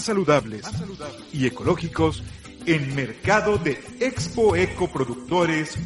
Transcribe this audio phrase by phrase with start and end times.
[0.00, 0.62] Saludables
[1.32, 2.22] y ecológicos
[2.66, 5.78] en Mercado de Expo Eco Productores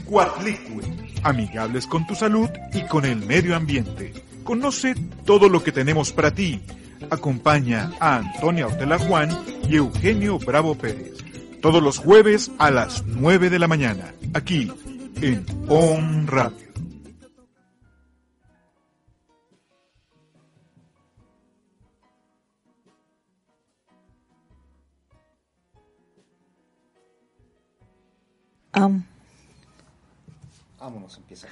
[1.22, 4.12] amigables con tu salud y con el medio ambiente.
[4.42, 6.60] Conoce todo lo que tenemos para ti.
[7.10, 9.30] Acompaña a Antonia Ortela Juan
[9.68, 11.14] y Eugenio Bravo Pérez.
[11.60, 14.70] Todos los jueves a las 9 de la mañana, aquí
[15.22, 16.73] en On Radio.
[28.74, 29.04] Am.
[30.78, 31.48] Vámonos, empieza.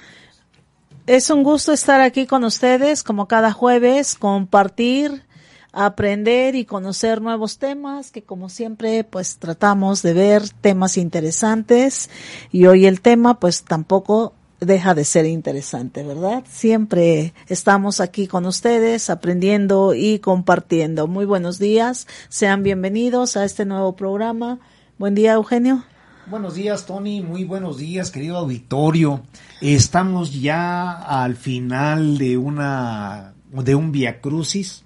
[1.07, 5.25] Es un gusto estar aquí con ustedes, como cada jueves, compartir,
[5.73, 12.11] aprender y conocer nuevos temas, que como siempre, pues tratamos de ver temas interesantes
[12.53, 16.45] y hoy el tema, pues tampoco deja de ser interesante, ¿verdad?
[16.49, 21.09] Siempre estamos aquí con ustedes aprendiendo y compartiendo.
[21.09, 24.61] Muy buenos días, sean bienvenidos a este nuevo programa.
[24.99, 25.85] Buen día, Eugenio.
[26.27, 27.21] Buenos días, Tony.
[27.21, 29.23] Muy buenos días, querido auditorio.
[29.61, 34.85] Estamos ya al final de una de un Via Crucis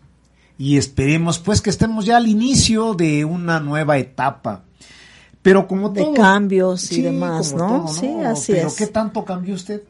[0.59, 4.65] y esperemos pues que estemos ya al inicio de una nueva etapa.
[5.43, 7.85] Pero como de todo, cambios y demás, ¿no?
[7.85, 8.75] todo, Sí, así Pero es.
[8.75, 9.83] ¿qué tanto cambió usted?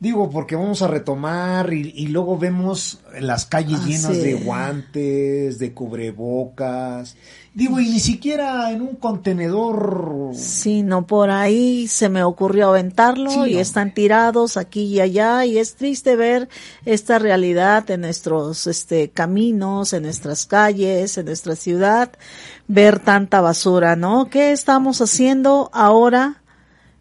[0.00, 4.44] Digo, porque vamos a retomar y, y luego vemos las calles llenas de es.
[4.44, 7.16] guantes, de cubrebocas.
[7.58, 10.30] Digo, y ni siquiera en un contenedor.
[10.32, 13.60] Sí, no, por ahí se me ocurrió aventarlo Sí, y hombre.
[13.60, 16.48] están tirados aquí y allá y es triste ver
[16.84, 22.12] esta realidad en nuestros este caminos, en nuestras calles, en nuestra ciudad,
[22.68, 24.30] ver tanta basura, ¿no?
[24.30, 26.42] ¿Qué estamos haciendo ahora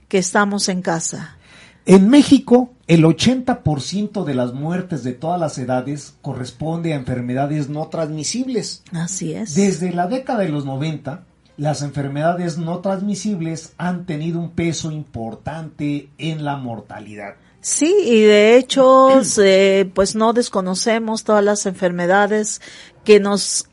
[0.08, 1.38] que estamos en casa?
[1.86, 7.88] En México, el 80% de las muertes de todas las edades corresponde a enfermedades no
[7.88, 8.84] transmisibles.
[8.94, 9.56] Así es.
[9.56, 11.24] Desde la década de los 90,
[11.58, 17.36] las enfermedades no transmisibles han tenido un peso importante en la mortalidad.
[17.60, 19.10] Sí, y de hecho,
[19.94, 22.62] pues no desconocemos todas las enfermedades
[23.04, 23.66] que nos,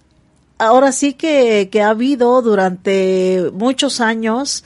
[0.58, 4.64] ahora sí que, que ha habido durante muchos años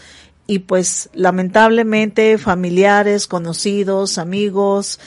[0.48, 4.98] y pues lamentablemente familiares, conocidos, amigos,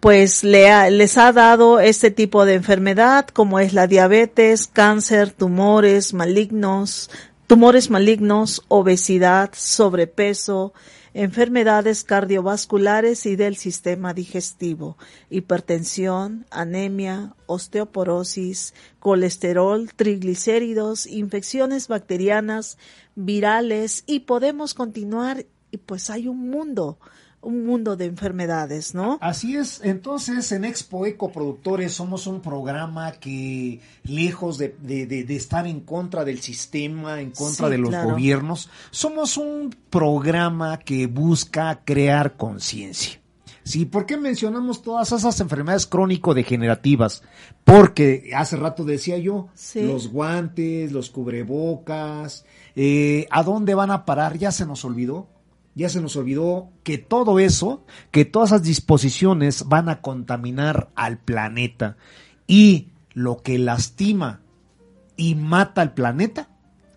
[0.00, 5.32] pues le ha- les ha dado este tipo de enfermedad como es la diabetes, cáncer,
[5.32, 7.10] tumores malignos,
[7.48, 10.72] tumores malignos, obesidad, sobrepeso,
[11.16, 14.96] enfermedades cardiovasculares y del sistema digestivo,
[15.30, 22.78] hipertensión, anemia, osteoporosis, colesterol, triglicéridos, infecciones bacterianas,
[23.16, 26.98] virales y podemos continuar y pues hay un mundo,
[27.40, 29.18] un mundo de enfermedades, ¿no?
[29.20, 35.24] Así es, entonces en Expo Eco Productores somos un programa que lejos de, de- de-
[35.24, 38.10] de estar en contra del sistema, en contra Sí, de los claro.
[38.10, 43.20] gobiernos, somos un programa que busca crear conciencia.
[43.64, 47.22] Sí, ¿por qué mencionamos todas esas enfermedades crónico-degenerativas?
[47.64, 49.80] Porque hace rato decía yo, Sí.
[49.82, 52.44] los guantes, los cubrebocas,
[52.76, 54.36] eh, ¿a dónde van a parar?
[54.38, 55.28] Ya se nos olvidó.
[55.74, 61.18] Ya se nos olvidó que todo eso, que todas esas disposiciones van a contaminar al
[61.18, 61.96] planeta.
[62.46, 64.40] Y lo que lastima
[65.16, 66.48] y mata al planeta,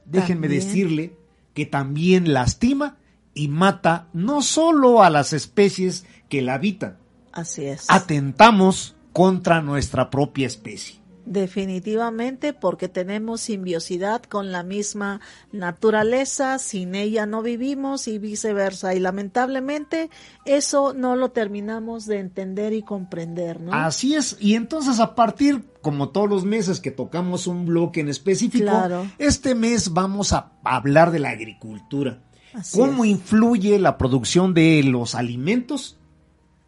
[0.06, 0.64] déjenme También.
[0.68, 1.16] decirle
[1.56, 2.98] que también lastima
[3.38, 6.98] y mata no solo a las especies que la habitan,
[7.32, 7.86] Así es.
[7.90, 10.98] atentamos contra nuestra propia especie.
[11.26, 15.20] Definitivamente porque tenemos simbiosidad con la misma
[15.52, 18.96] naturaleza, sin ella no vivimos y viceversa.
[18.96, 20.10] Y lamentablemente
[20.46, 23.74] eso no lo terminamos de entender y comprender, ¿no?
[23.74, 28.08] Así es, y entonces a partir, como todos los meses que tocamos un bloque en
[28.08, 29.06] específico, Claro.
[29.18, 32.22] este mes vamos a hablar de la agricultura.
[32.58, 33.12] Así ¿Cómo es.
[33.12, 35.98] influye la producción de los alimentos?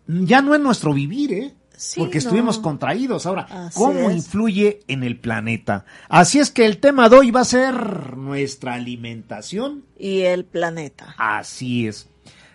[0.08, 1.54] Ya no en nuestro vivir, ¿eh?
[1.76, 2.20] Sí, Porque no.
[2.20, 3.26] estuvimos contraídos.
[3.26, 4.16] Ahora, Así ¿cómo es.
[4.18, 5.86] influye en el planeta?
[6.10, 11.16] Así es que el tema de hoy va a ser nuestra alimentación Y el planeta.
[11.18, 12.10] Así es.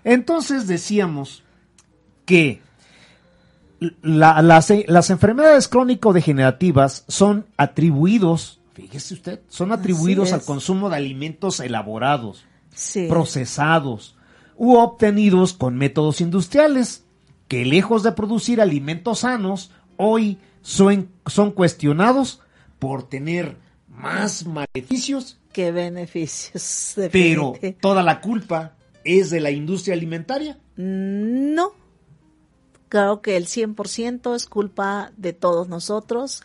[0.05, 1.43] Entonces decíamos
[2.27, 2.61] que
[4.03, 11.61] la- las, las enfermedades crónico-degenerativas son atribuidos, fíjese usted, son atribuidos al consumo de alimentos
[11.61, 13.07] elaborados, Sí.
[13.09, 14.17] procesados
[14.57, 17.05] u obtenidos con métodos industriales,
[17.49, 22.41] que lejos de producir alimentos sanos, hoy son, son cuestionados
[22.79, 23.57] por tener
[23.89, 26.95] más maleficios Qué beneficios.
[27.13, 28.75] pero toda la culpa
[29.05, 30.59] es de la industria alimentaria.
[30.77, 31.73] No.
[32.89, 36.43] Creo que el 100% es culpa de todos nosotros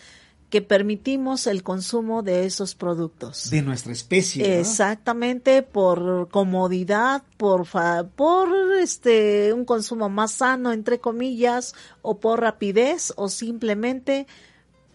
[0.50, 3.50] que permitimos el consumo de esos productos.
[3.52, 4.60] De nuestra especie.
[4.60, 8.50] Exactamente por comodidad, por fa- por
[8.80, 14.26] este un consumo más sano entre comillas o por rapidez o simplemente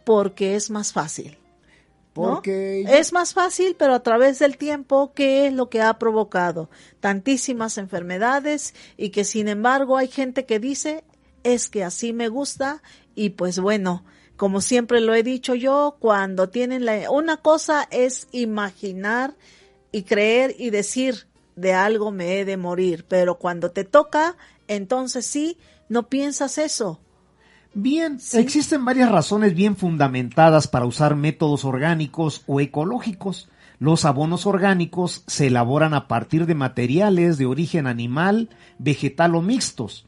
[0.05, 1.39] porque es más fácil.
[2.17, 2.35] ¿no?
[2.35, 6.69] Porque Es más fácil, pero a través del tiempo, ¿qué es lo que ha provocado?
[7.01, 11.05] Tantísimas enfermedades y que sin embargo hay gente que dice,
[11.43, 12.83] es que así me gusta
[13.17, 14.05] y pues bueno,
[14.45, 17.11] como siempre lo he dicho yo, cuando tienen la...
[17.11, 19.33] Una cosa es imaginar
[19.91, 24.37] y creer y decir, de algo me he de morir, pero cuando te toca,
[24.69, 25.57] entonces sí,
[25.89, 27.01] no piensas eso.
[27.73, 28.37] Bien, Sí.
[28.37, 33.49] existen varias razones bien fundamentadas para usar métodos orgánicos o ecológicos.
[33.79, 40.07] Los abonos orgánicos se elaboran a partir de materiales de origen animal, vegetal o mixtos.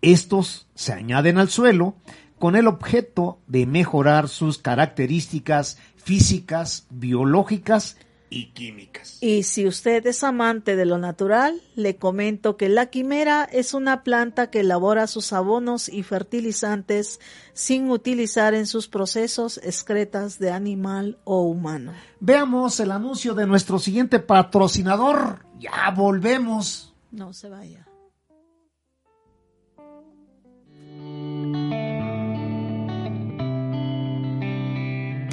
[0.00, 1.96] Estos se añaden al suelo
[2.44, 7.96] con el objeto de mejorar sus características físicas, biológicas
[8.28, 9.16] y químicas.
[9.22, 14.02] Y si usted es amante de lo natural, le comento que la quimera es una
[14.02, 17.18] planta que elabora sus abonos y fertilizantes
[17.54, 21.94] sin utilizar en sus procesos excretas de animal o humano.
[22.20, 25.46] Veamos el anuncio de nuestro siguiente patrocinador.
[25.58, 26.92] Ya volvemos.
[27.10, 27.83] No se vaya.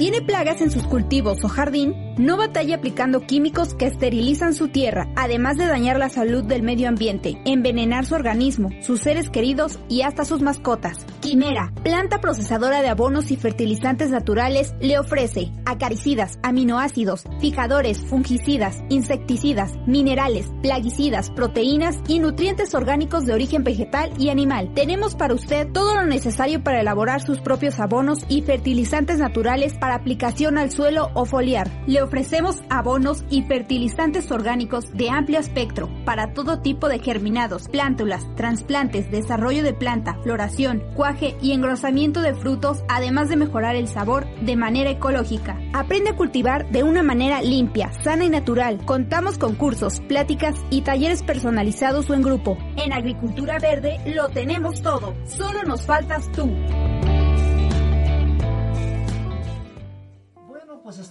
[0.02, 2.11] ¿Tiene plagas en sus cultivos o jardín?
[2.18, 6.88] No batalla aplicando químicos que esterilizan su tierra, además de dañar la salud del medio
[6.88, 11.06] ambiente, envenenar su organismo, sus seres queridos y hasta sus mascotas.
[11.20, 19.72] Quimera, planta procesadora de abonos y fertilizantes naturales, le ofrece acaricidas, aminoácidos, fijadores, fungicidas, insecticidas,
[19.86, 24.72] minerales, plaguicidas, proteínas y nutrientes orgánicos de origen vegetal y animal.
[24.74, 29.94] Tenemos para usted todo lo necesario para elaborar sus propios abonos y fertilizantes naturales para
[29.94, 31.70] aplicación al suelo o foliar.
[32.02, 39.10] Ofrecemos abonos y fertilizantes orgánicos de amplio espectro para todo tipo de germinados, plántulas, trasplantes,
[39.10, 44.56] desarrollo de planta, floración, cuaje y engrosamiento de frutos, además de mejorar el sabor de
[44.56, 45.58] manera ecológica.
[45.72, 48.84] Aprende a cultivar de una manera limpia, sana y natural.
[48.84, 52.58] Contamos con cursos, pláticas y talleres personalizados o en grupo.
[52.76, 55.14] En Agricultura Verde lo tenemos todo.
[55.26, 56.50] Solo nos faltas tú.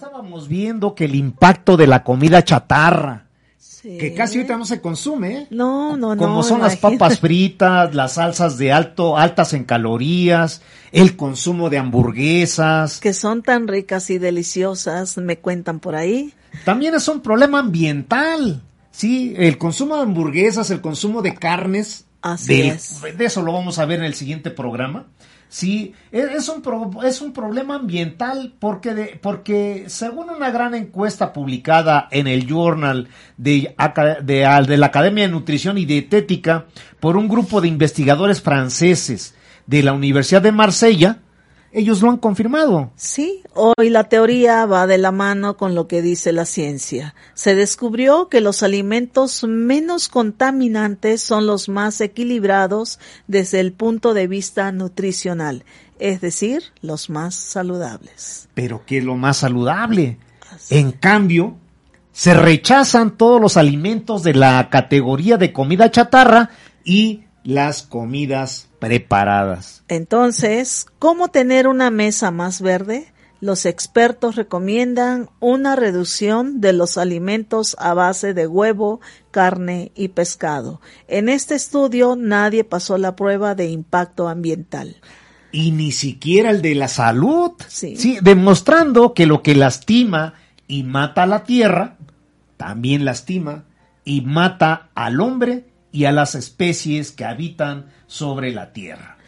[0.06, 3.26] Estábamos viendo que el impacto de la comida chatarra,
[3.58, 3.98] Sí.
[3.98, 5.46] que casi ahorita no se consume, ¿eh?
[5.50, 6.20] No, no, no.
[6.22, 11.78] como son las papas fritas, las salsas de alto, altas en calorías, el consumo de
[11.78, 16.32] hamburguesas, Que son tan ricas y deliciosas, me cuentan por ahí.
[16.64, 18.60] también es un problema ambiental.
[18.90, 23.00] Sí, el consumo de hamburguesas, el consumo de carnes, Así del- es.
[23.16, 25.06] de eso lo vamos a ver en el siguiente programa.
[25.54, 30.74] Sí, es es un, pro- es un problema ambiental porque, de- porque según una gran
[30.74, 33.74] encuesta publicada en el Journal de,
[34.22, 36.64] de, de la Academia de Nutrición y Dietética
[37.00, 39.34] por un grupo de investigadores franceses
[39.66, 41.18] de la Universidad de Marsella,
[41.72, 42.92] ellos lo han confirmado.
[42.96, 47.14] Sí, hoy la teoría va de la mano con lo que dice la ciencia.
[47.34, 54.26] Se descubrió que los alimentos menos contaminantes son los más equilibrados desde el punto de
[54.26, 55.64] vista nutricional,
[55.98, 58.48] es decir, los más saludables.
[58.54, 60.18] Pero ¿qué es lo más saludable?
[60.68, 61.56] En cambio,
[62.12, 66.50] se rechazan todos los alimentos de la categoría de comida chatarra
[66.84, 69.84] y las comidas preparadas.
[69.88, 73.12] Entonces, ¿cómo tener una mesa más verde?
[73.40, 79.00] Los expertos recomiendan una reducción de los alimentos a base de huevo,
[79.32, 80.80] carne y pescado.
[81.08, 84.96] En este estudio nadie pasó la prueba de impacto ambiental.
[85.50, 87.50] Y ni siquiera el de la salud.
[87.66, 87.96] Sí.
[87.96, 90.34] sí demostrando que lo que lastima
[90.68, 91.96] y mata a la tierra,
[92.56, 93.64] también lastima
[94.04, 99.18] y mata al hombre y a las especies que habitan sobre la tierra.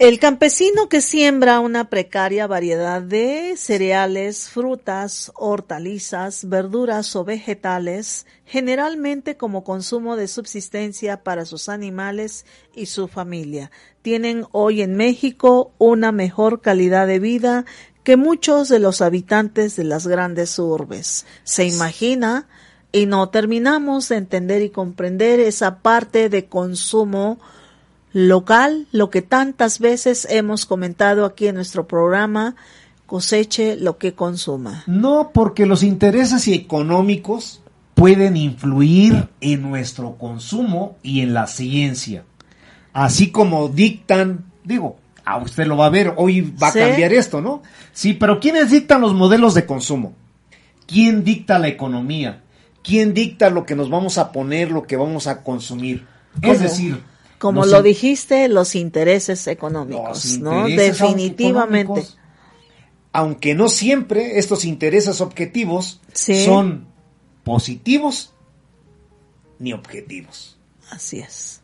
[0.00, 9.36] El campesino que siembra una precaria variedad de cereales, frutas, hortalizas, verduras o vegetales, generalmente
[9.36, 13.70] como consumo de subsistencia para sus animales y su familia,
[14.00, 17.66] tienen hoy en México una mejor calidad de vida
[18.02, 21.26] que muchos de los habitantes de las grandes urbes.
[21.44, 22.48] Se imagina
[22.92, 27.38] y no terminamos de entender y comprender esa parte de consumo
[28.12, 32.56] local, lo que tantas veces hemos comentado aquí en nuestro programa,
[33.06, 34.82] coseche lo que consuma.
[34.86, 37.60] No, porque los intereses económicos
[37.94, 42.24] pueden influir en nuestro consumo y en la ciencia.
[42.92, 47.40] Así como dictan, digo, a usted lo va a ver, hoy va a cambiar esto,
[47.40, 47.62] ¿no?
[47.92, 50.14] Sí, pero ¿quiénes dictan los modelos de consumo?
[50.86, 52.42] ¿Quién dicta la economía?
[52.82, 56.06] ¿Quién dicta lo que nos vamos a poner, lo que vamos a consumir?
[56.42, 57.02] Es decir,
[57.38, 60.68] Como lo in- dijiste, los intereses económicos, los ¿no?
[60.68, 61.80] intereses Definitivamente.
[61.80, 62.16] económicos,
[63.12, 66.44] Aunque no siempre estos intereses objetivos Sí.
[66.44, 66.86] son
[67.42, 68.32] positivos
[69.58, 70.56] ni objetivos.
[70.90, 71.60] Así es.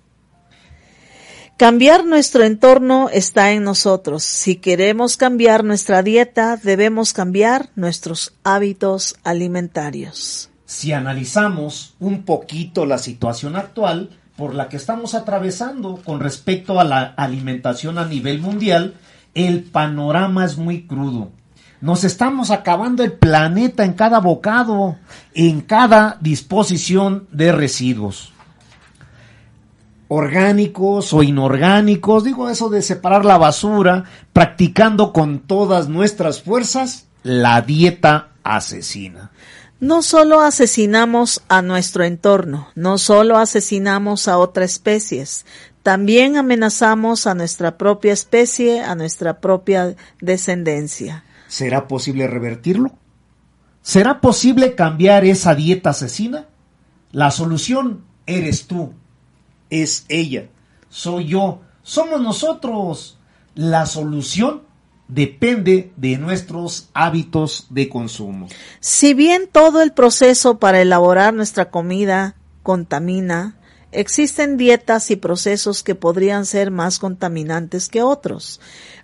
[1.56, 4.24] Cambiar nuestro entorno está en nosotros.
[4.24, 10.50] Si queremos cambiar nuestra dieta, debemos cambiar nuestros hábitos alimentarios.
[10.66, 16.84] Si analizamos un poquito la situación actual por la que estamos atravesando con respecto a
[16.84, 18.94] la alimentación a nivel mundial,
[19.34, 21.30] el panorama es muy crudo.
[21.80, 24.96] Nos estamos acabando el planeta en cada bocado,
[25.34, 28.32] en cada disposición de residuos.
[30.08, 37.60] Orgánicos o inorgánicos, digo eso de separar la basura, practicando con todas nuestras fuerzas la
[37.62, 39.30] dieta asesina.
[39.78, 45.44] No solo asesinamos a nuestro entorno, no solo asesinamos a otras especies,
[45.82, 51.24] también amenazamos a nuestra propia especie, a nuestra propia descendencia.
[51.46, 52.92] ¿Será posible revertirlo?
[53.82, 56.46] ¿Será posible cambiar esa dieta asesina?
[57.12, 58.94] La solución eres tú,
[59.68, 60.48] es ella,
[60.88, 63.18] soy yo, somos nosotros.
[63.54, 64.62] La solución
[65.08, 68.48] depende de nuestros hábitos de consumo.
[68.80, 73.56] Si bien todo el proceso para elaborar nuestra comida contamina,
[73.92, 78.60] existen dietas y procesos que podrían ser más contaminantes que otros.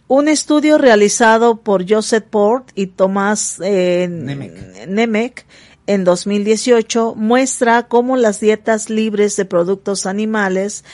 [0.08, 4.86] Un estudio realizado por Joseph Port y Tomás eh, Nemec.
[4.88, 5.46] Nemec
[5.86, 10.84] en 2018 muestra cómo las dietas libres de productos animales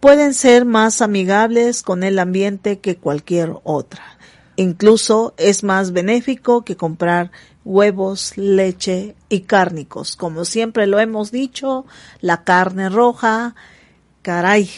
[0.00, 4.15] pueden ser más amigables con el ambiente que cualquier otra.
[4.56, 7.30] Incluso es más benéfico que comprar
[7.64, 10.16] huevos, leche y cárnicos.
[10.16, 11.84] Como siempre lo hemos dicho,
[12.20, 13.54] la carne roja,
[14.22, 14.70] caray,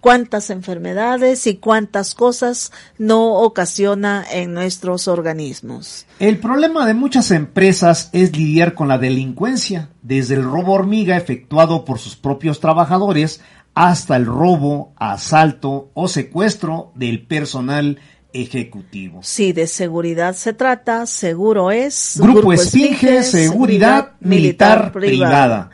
[0.00, 6.06] cuántas enfermedades y cuántas cosas no ocasiona en nuestros organismos.
[6.20, 11.84] El problema de muchas empresas es lidiar con la delincuencia, desde el robo hormiga efectuado
[11.84, 13.40] por sus propios trabajadores
[13.74, 17.98] hasta el robo, asalto o secuestro del personal
[18.42, 19.20] ejecutivo.
[19.22, 25.70] Si de seguridad se trata, seguro es Grupo Esfinge Seguridad Militar Privada.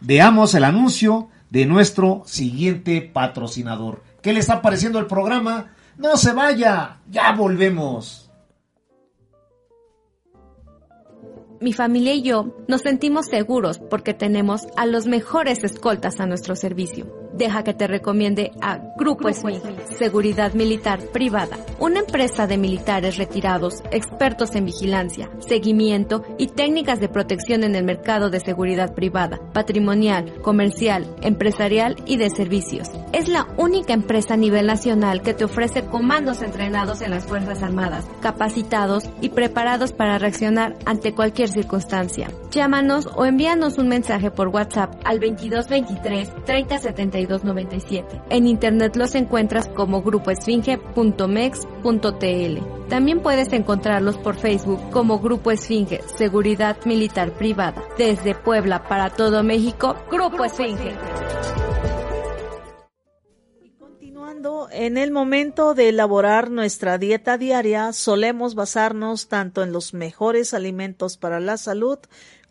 [0.00, 4.02] Veamos el anuncio de nuestro siguiente patrocinador.
[4.22, 5.72] ¿Qué le está pareciendo el programa?
[5.96, 8.30] No se vaya, ya volvemos.
[11.60, 16.54] Mi familia y yo nos sentimos seguros porque tenemos a los mejores escoltas a nuestro
[16.54, 17.25] servicio.
[17.36, 19.60] Deja que te recomiende a Grupo SMI,
[19.98, 27.10] Seguridad Militar Privada, una empresa de militares retirados, expertos en vigilancia, seguimiento y técnicas de
[27.10, 32.88] protección en el mercado de seguridad privada, patrimonial, comercial, empresarial y de servicios.
[33.12, 37.62] Es la única empresa a nivel nacional que te ofrece comandos entrenados en las Fuerzas
[37.62, 42.30] Armadas, capacitados y preparados para reaccionar ante cualquier circunstancia.
[42.50, 48.22] Llámanos o envíanos un mensaje por WhatsApp al 2223 3072 6297.
[48.30, 52.88] En internet los encuentras como grupoesfinge.mex.tl.
[52.88, 57.82] También puedes encontrarlos por Facebook como Grupo Esfinge, Seguridad Militar Privada.
[57.98, 60.94] Desde Puebla para todo México, Grupo Esfinge.
[63.78, 70.54] Continuando, en el momento de elaborar nuestra dieta diaria, solemos basarnos tanto en los mejores
[70.54, 71.98] alimentos para la salud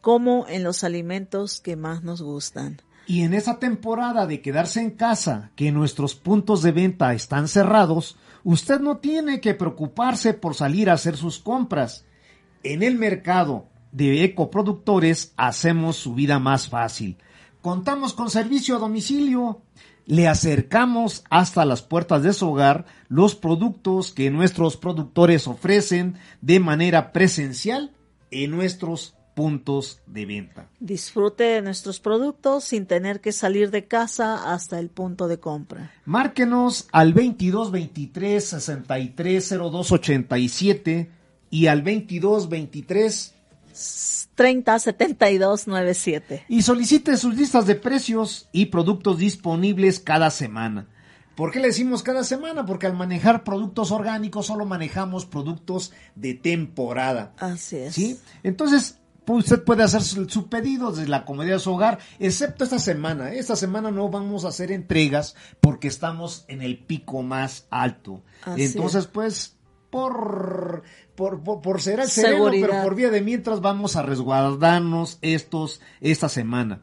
[0.01, 2.81] como en los alimentos que más nos gustan.
[3.07, 8.17] Y en esa temporada de quedarse en casa, que nuestros puntos de venta están cerrados,
[8.43, 12.05] usted no tiene que preocuparse por salir a hacer sus compras.
[12.63, 17.17] En el mercado de ecoproductores hacemos su vida más fácil.
[17.61, 19.61] Contamos con servicio a domicilio.
[20.05, 26.59] Le acercamos hasta las puertas de su hogar los productos que nuestros productores ofrecen de
[26.59, 27.95] manera presencial
[28.31, 30.69] en nuestros puntos de venta.
[30.79, 35.91] Disfrute de nuestros productos sin tener que salir de casa hasta el punto de compra.
[36.05, 41.11] Márquenos al 22 23 63 02 87
[41.51, 43.35] y al 22 23
[44.35, 46.45] 30 72 97.
[46.47, 50.87] Y solicite sus listas de precios y productos disponibles cada semana.
[51.35, 52.65] ¿Por qué le decimos cada semana?
[52.65, 57.33] Porque al manejar productos orgánicos solo manejamos productos de temporada.
[57.37, 57.93] Así es.
[57.93, 58.17] ¿Sí?
[58.43, 63.33] Entonces, usted puede hacer su, pedido desde la comodidad de su hogar, excepto esta semana.
[63.33, 68.23] Esta semana no vamos a hacer entregas porque estamos en el pico más alto.
[68.55, 69.57] Entonces, pues,
[69.89, 70.83] por,
[71.15, 76.29] por, por, ser el sereno, pero por vía de mientras vamos a resguardarnos estos, esta
[76.29, 76.81] semana.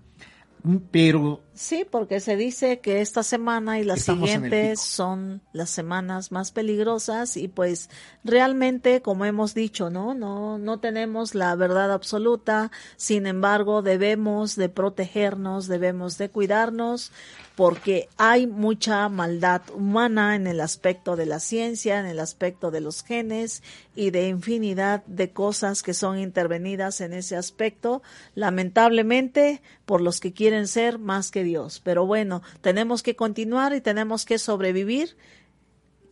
[0.90, 6.50] Pero Sí, porque se dice que esta semana y las siguientes son las semanas más
[6.50, 7.90] peligrosas y pues
[8.24, 10.14] realmente, como hemos dicho, ¿no?
[10.14, 17.12] No, no tenemos la verdad absoluta, sin embargo debemos de protegernos, debemos de cuidarnos
[17.54, 22.80] porque hay mucha maldad humana en el aspecto de la ciencia, en el aspecto de
[22.80, 23.62] los genes
[23.94, 28.02] y de infinidad de cosas que son intervenidas en ese aspecto,
[28.34, 31.80] lamentablemente por los que quieren ser más que Dios.
[31.82, 35.16] Pero bueno, tenemos que continuar y tenemos que sobrevivir,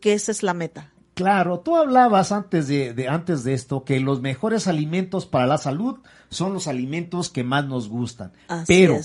[0.00, 0.92] que esa es la meta.
[1.14, 5.98] Claro, tú hablabas antes de, antes de esto que los mejores alimentos para la salud
[6.30, 8.32] son los alimentos que más nos gustan.
[8.66, 8.98] pero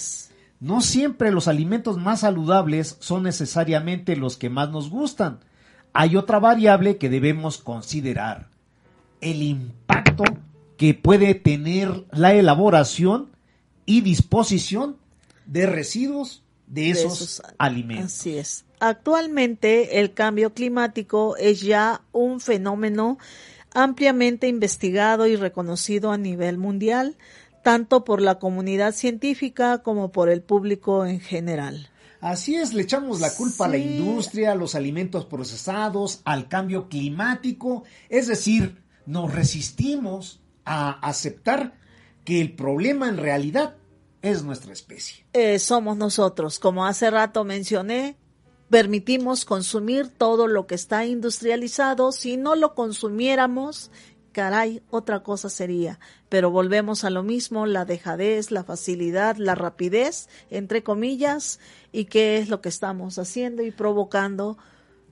[0.62, 5.40] no siempre los alimentos más saludables son necesariamente los que más nos gustan.
[5.92, 8.48] Hay otra variable que debemos considerar,
[9.20, 10.24] el impacto
[10.78, 13.32] que puede tener la elaboración
[13.86, 14.98] y disposición
[15.46, 18.14] de residuos de esos, alimentos.
[18.14, 18.66] Así es.
[18.80, 23.18] Actualmente el cambio climático es ya un fenómeno
[23.74, 27.18] ampliamente investigado y reconocido a nivel mundial,
[27.64, 31.90] tanto por la comunidad científica como por el público en general.
[32.22, 36.90] Así es, le echamos la culpa a la industria, a los alimentos procesados, al cambio
[36.90, 41.74] climático, es decir, nos resistimos a aceptar
[42.24, 43.76] que el problema en realidad
[44.26, 45.26] es nuestra especie.
[45.34, 46.60] Eh, somos nosotros.
[46.60, 48.18] Como hace rato mencioné,
[48.70, 52.12] permitimos consumir todo lo que está industrializado.
[52.12, 53.92] Si no lo consumiéramos,
[54.32, 56.00] caray, otra cosa sería.
[56.28, 61.60] Pero volvemos a lo mismo, la dejadez, la facilidad, la rapidez, entre comillas,
[61.92, 64.58] y qué es lo que estamos haciendo y provocando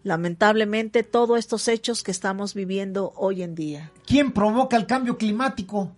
[0.04, 3.92] lamentablemente todos estos hechos que estamos viviendo hoy en día.
[4.06, 5.96] ¿Quién provoca el cambio climático?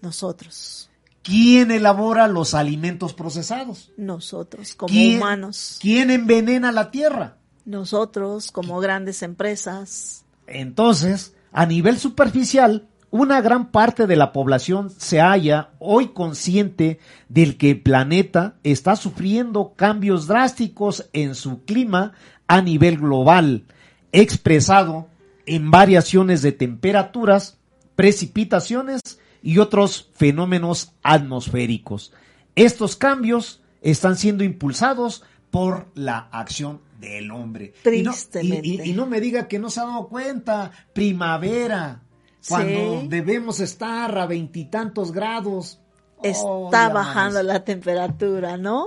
[0.00, 0.90] Nosotros.
[1.24, 3.90] ¿Quién elabora los alimentos procesados?
[3.96, 5.78] Nosotros, como humanos.
[5.80, 7.38] ¿Quién envenena la tierra?
[7.64, 10.26] Nosotros, como grandes empresas.
[10.46, 16.98] Entonces, a nivel superficial, una gran parte de la población se halla hoy consciente
[17.30, 22.12] del que el planeta está sufriendo cambios drásticos en su clima
[22.48, 23.64] a nivel global,
[24.12, 25.08] expresado
[25.46, 27.56] en variaciones de temperaturas,
[27.96, 29.00] precipitaciones
[29.44, 32.12] y otros fenómenos atmosféricos.
[32.56, 37.74] Estos cambios están siendo impulsados por la acción del hombre.
[37.82, 38.86] Tristemente.
[38.86, 42.00] Y no, me diga que no se ha dado cuenta, primavera,
[42.48, 45.78] cuando debemos estar a veintitantos grados.
[46.22, 48.86] Está bajando la temperatura, ¿no?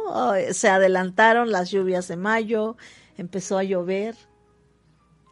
[0.52, 2.78] se adelantaron las lluvias de mayo,
[3.16, 4.16] empezó a llover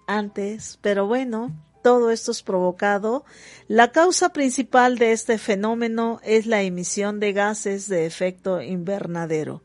[0.05, 1.51] antes, pero bueno,
[1.85, 3.25] todo esto es provocado,
[3.67, 9.61] la causa principal de este fenómeno es la emisión de gases de efecto invernadero,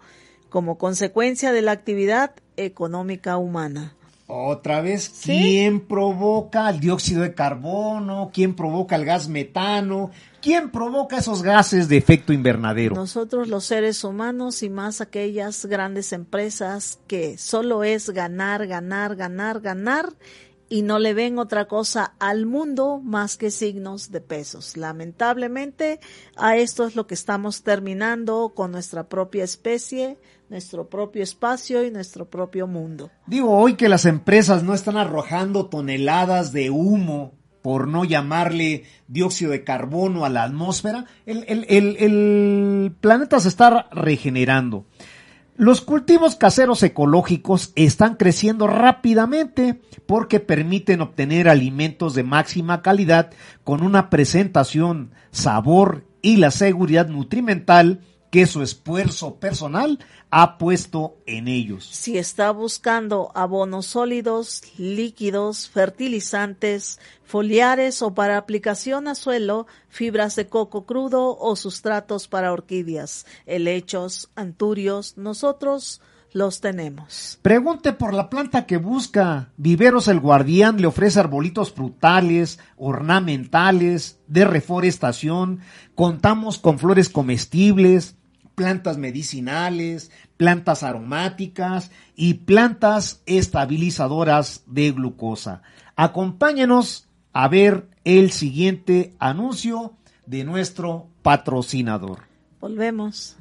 [0.51, 3.95] como consecuencia de la actividad económica humana.
[4.27, 8.31] Otra vez, ¿quién provoca el dióxido de carbono?
[8.35, 10.11] ¿Quién provoca el gas metano?
[10.43, 12.95] ¿Quién provoca esos gases de efecto invernadero?
[12.95, 19.61] Nosotros los seres humanos y más aquellas grandes empresas que solo es ganar, ganar, ganar,
[19.63, 20.13] ganar
[20.71, 24.77] y no le ven otra cosa al mundo más que signos de pesos.
[24.77, 25.99] Lamentablemente,
[26.37, 30.17] a esto es lo que estamos terminando con nuestra propia especie,
[30.49, 33.11] nuestro propio espacio y nuestro propio mundo.
[33.27, 39.51] Digo, hoy que las empresas no están arrojando toneladas de humo por no llamarle dióxido
[39.51, 44.87] de carbono a la atmósfera, el, el planeta se está regenerando.
[45.61, 53.31] Los cultivos caseros ecológicos están creciendo rápidamente porque permiten obtener alimentos de máxima calidad
[53.63, 59.99] con una presentación, sabor y la seguridad nutrimental que su esfuerzo personal
[60.31, 61.85] ha puesto en ellos.
[61.85, 70.47] Si está buscando abonos sólidos, líquidos, fertilizantes, foliares o para aplicación a suelo, fibras de
[70.47, 76.01] coco crudo o sustratos para orquídeas, helechos, anturios, nosotros
[76.33, 77.39] los tenemos.
[77.43, 79.51] Pregunte por la planta que busca.
[79.57, 85.61] Viveros El Guardián le ofrece arbolitos frutales, ornamentales, de reforestación.
[85.95, 88.17] Contamos con flores comestibles,
[88.61, 95.63] plantas medicinales, plantas aromáticas y plantas estabilizadoras de glucosa.
[95.97, 99.95] Acompáñenos a ver el siguiente anuncio
[100.27, 102.25] de nuestro patrocinador.
[102.61, 103.39] Volvemos.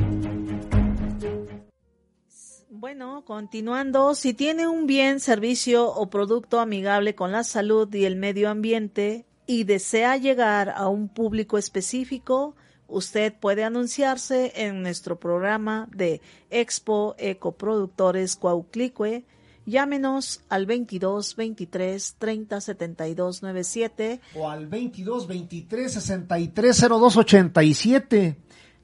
[2.70, 8.16] Bueno, continuando, si tiene un bien, servicio o producto amigable con la salud y el
[8.16, 12.56] medio ambiente y desea llegar a un público específico,
[12.88, 19.24] usted puede anunciarse en nuestro programa de Expo Ecoproductores Cuauclicue
[19.66, 28.38] Llámenos al 22 23 30 72 97 o al 22 23 63 02 87.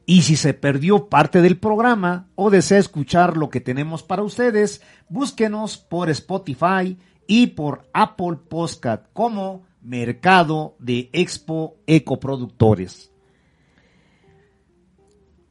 [0.06, 4.82] Y si se perdió parte del programa o desea escuchar lo que tenemos para ustedes,
[5.08, 13.12] búsquenos por Spotify y por Apple Podcast como Mercado de Expo Ecoproductores.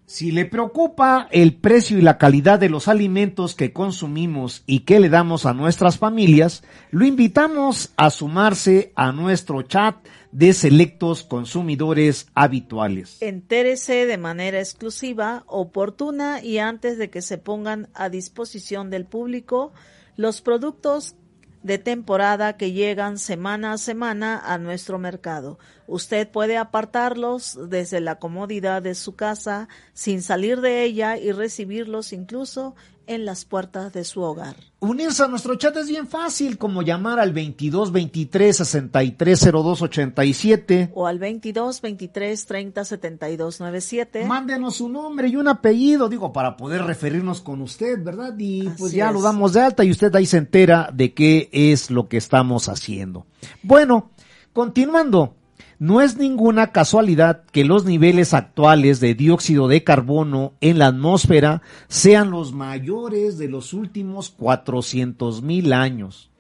[0.09, 5.01] Si le preocupa el precio y la calidad de los alimentos que consumimos y que
[5.01, 9.97] le damos a nuestras familias, lo invitamos a sumarse a nuestro chat
[10.33, 13.19] de selectos consumidores habituales.
[13.21, 19.75] Entérese de manera exclusiva, oportuna y antes de que se pongan a disposición del público
[20.17, 21.17] los productos
[21.69, 25.59] de temporada que llegan semana a semana a nuestro mercado.
[25.87, 32.15] Usted puede apartarlos desde la comodidad de su casa sin salir de ella y recibirlos
[32.15, 32.75] incluso
[33.09, 34.55] en las puertas de su hogar.
[34.81, 40.91] Unirse a nuestro chat es bien fácil, como llamar al 22 23 63 02 87
[40.95, 44.25] o al 22 23 30 72 97.
[44.27, 48.35] Mándenos su nombre y un apellido, digo, para poder referirnos con usted, ¿verdad?
[48.39, 51.91] Y pues ya lo damos de alta y usted ahí se entera de qué es
[51.91, 53.27] lo que estamos haciendo.
[53.63, 54.11] Bueno,
[54.53, 55.38] continuando.
[55.81, 61.63] No es ninguna casualidad que los niveles actuales de dióxido de carbono en la atmósfera
[61.87, 66.31] sean los mayores de los últimos 400 mil años,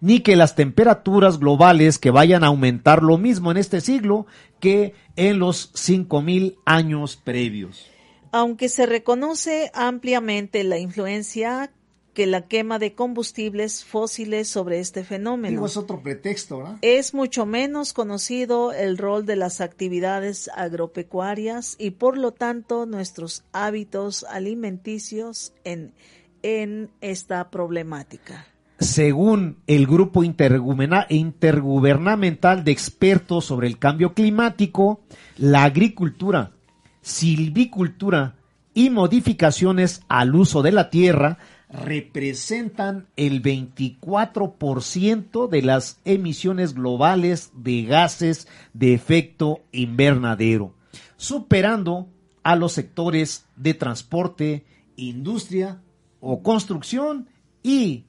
[0.00, 4.26] ni que las temperaturas globales que vayan a aumentar lo mismo en este siglo
[4.60, 7.86] que en los 5 mil años previos.
[8.32, 11.70] Aunque se reconoce ampliamente la influencia
[12.16, 15.50] que la quema de combustibles fósiles sobre este fenómeno.
[15.50, 16.78] Digo, es otro pretexto, ¿verdad?
[16.80, 23.44] Es mucho menos conocido el rol de las actividades agropecuarias y por lo tanto nuestros
[23.52, 25.92] hábitos alimenticios en,
[26.42, 28.46] en esta problemática.
[28.78, 35.02] Según el grupo intergubernamental de expertos sobre el cambio climático,
[35.36, 36.52] la agricultura,
[37.02, 38.36] silvicultura
[38.72, 41.36] y modificaciones al uso de la tierra
[41.68, 50.74] representan el 24% de las emisiones globales de gases de efecto invernadero,
[51.16, 52.08] superando
[52.42, 55.82] a los sectores de transporte, industria
[56.20, 57.28] o construcción
[57.62, 58.04] y,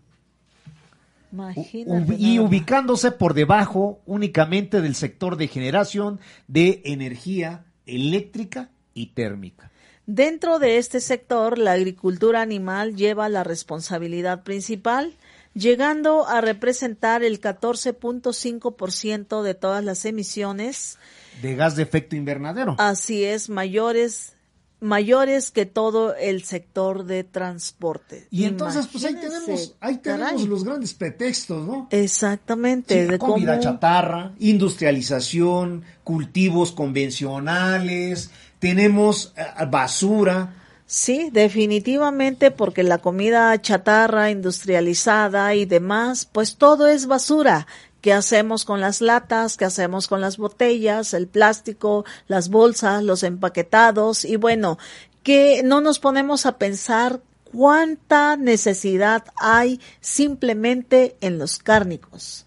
[2.17, 9.72] y ubicándose por debajo únicamente del sector de generación de energía eléctrica y térmica.
[10.08, 15.17] Dentro de este sector, la agricultura animal lleva la responsabilidad principal,
[15.54, 20.98] llegando a representar el 14.5% de todas las emisiones
[21.41, 22.78] de gas de efecto invernadero.
[22.80, 24.38] Así es, mayores
[24.80, 28.28] mayores que todo el sector de transporte.
[28.30, 31.88] Y entonces, pues ahí tenemos, ahí tenemos los grandes pretextos, ¿no?
[31.89, 33.08] Exactamente.
[33.08, 40.54] de comida chatarra, industrialización, cultivos convencionales, tenemos eh, basura.
[40.86, 47.67] Sí, definitivamente, porque la comida chatarra, industrializada y demás, pues todo es basura.
[48.02, 49.58] ¿Qué hacemos con las latas?
[49.58, 51.13] ¿Qué hacemos con las botellas?
[51.13, 54.78] El plástico, las bolsas, los empaquetados y bueno,
[55.24, 57.20] que no nos ponemos a pensar
[57.52, 62.46] cuánta necesidad hay simplemente en los cárnicos,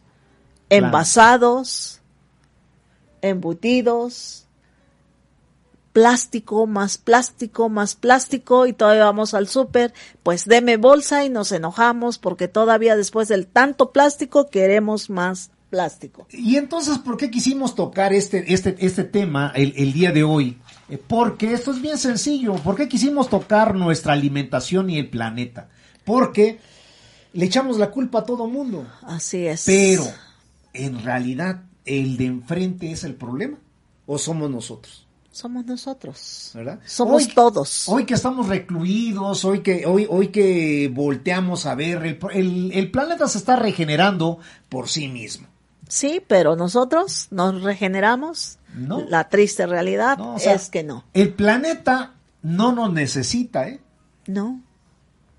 [0.71, 2.01] envasados,
[3.21, 4.47] embutidos,
[5.93, 11.53] plástico, más plástico, más plástico y todavía vamos al súper, pues deme bolsa y nos
[11.53, 16.27] enojamos porque todavía después del tanto plástico queremos más plástico.
[16.31, 20.59] Y entonces, ¿por qué quisimos tocar este, este, este tema el, el día de hoy?
[20.89, 22.55] Eh, porque esto es bien sencillo.
[22.55, 25.69] ¿Por qué quisimos tocar nuestra alimentación y el planeta?
[26.05, 26.59] Porque
[27.33, 28.87] le echamos la culpa a todo mundo.
[29.03, 29.65] Así es.
[29.65, 30.05] Pero,
[30.73, 33.59] en realidad, ¿el de enfrente es el problema?
[34.07, 35.07] ¿O somos nosotros?
[35.31, 36.51] Somos nosotros.
[36.55, 36.81] ¿verdad?
[36.85, 37.89] Somos todos.
[37.89, 43.29] Hoy que estamos recluidos, hoy que, hoy, hoy que volteamos a ver, el, el, planeta
[43.29, 44.39] se está regenerando
[44.69, 45.47] por sí mismo.
[45.89, 48.59] Sí, pero nosotros nos regeneramos.
[48.75, 49.01] No.
[49.09, 51.05] La triste realidad es que no.
[51.13, 53.81] El planeta no nos necesita, ¿eh?
[54.27, 54.61] No.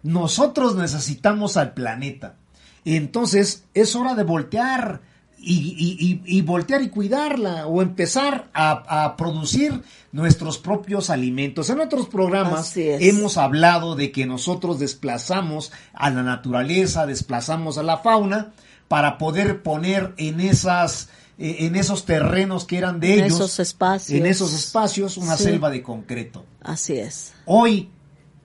[0.04, 2.36] Nosotros necesitamos al planeta.
[2.84, 5.01] Entonces es hora de voltear
[5.43, 11.69] y, y, voltear y cuidarla o empezar a, producir nuestros propios alimentos.
[11.69, 17.97] En otros programas hemos hablado de que nosotros desplazamos a la naturaleza, desplazamos a la
[17.97, 18.54] fauna
[18.88, 24.19] para poder poner en esas eh, en esos terrenos que eran de ellos, esos espacios.
[24.19, 26.45] en esos espacios una selva de concreto.
[26.62, 27.34] Así es.
[27.45, 27.89] Hoy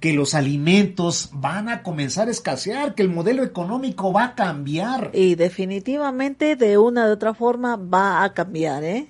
[0.07, 5.11] que los alimentos van a comenzar a escasear, que el modelo económico va a cambiar.
[5.13, 9.09] Y definitivamente de una u otra forma va a cambiar, ¿eh?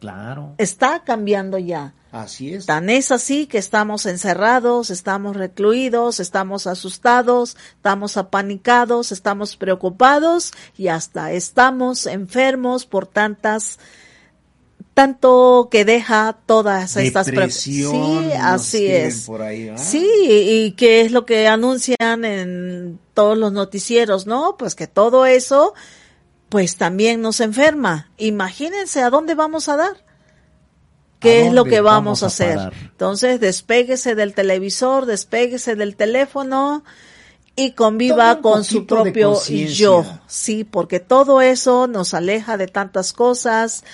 [0.00, 0.56] Claro.
[0.58, 1.94] Está cambiando ya.
[2.10, 2.66] Así es.
[2.66, 10.88] Tan es así que estamos encerrados, estamos recluidos, estamos asustados, estamos apanicados, estamos preocupados y
[10.88, 13.78] hasta estamos enfermos por tantas
[14.94, 17.84] tanto que deja todas estas sí
[18.40, 19.28] así es.
[19.76, 25.26] sí y qué es lo que anuncian en todos los noticieros no pues que todo
[25.26, 25.74] eso
[26.48, 28.12] pues también nos enferma.
[28.16, 29.96] Imagínense a dónde vamos a dar.
[31.18, 36.84] Qué es lo que vamos, a hacer entonces despéguese del televisor despéguese del teléfono
[37.56, 40.04] y conviva con su propio yo.
[40.26, 43.84] sí porque todo eso nos aleja de tantas cosas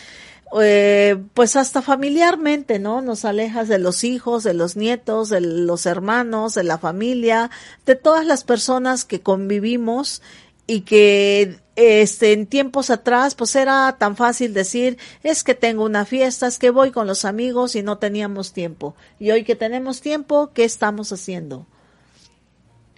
[0.61, 3.03] eh, pues hasta familiarmente, ¿no?
[3.03, 7.51] Nos alejas de los hijos, de los nietos, de los hermanos, de la familia,
[7.87, 10.23] de todas las personas que convivimos
[10.67, 16.05] y que este en tiempos atrás pues era tan fácil decir es que tengo una
[16.05, 18.95] fiesta, es que voy con los amigos y no teníamos tiempo.
[19.19, 21.67] Y hoy que tenemos tiempo, ¿qué estamos haciendo?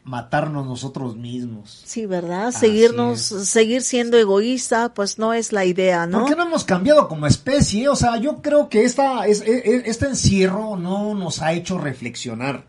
[0.05, 1.83] Matarnos nosotros mismos.
[1.85, 2.51] Sí, ¿verdad?
[2.51, 6.21] Seguirnos, seguir siendo egoísta, pues no es la idea, ¿no?
[6.21, 7.89] ¿Por qué no hemos cambiado como especie?
[7.89, 11.79] O sea, yo creo que esta, es, e, e, este encierro no nos ha hecho
[11.79, 12.65] reflexionar.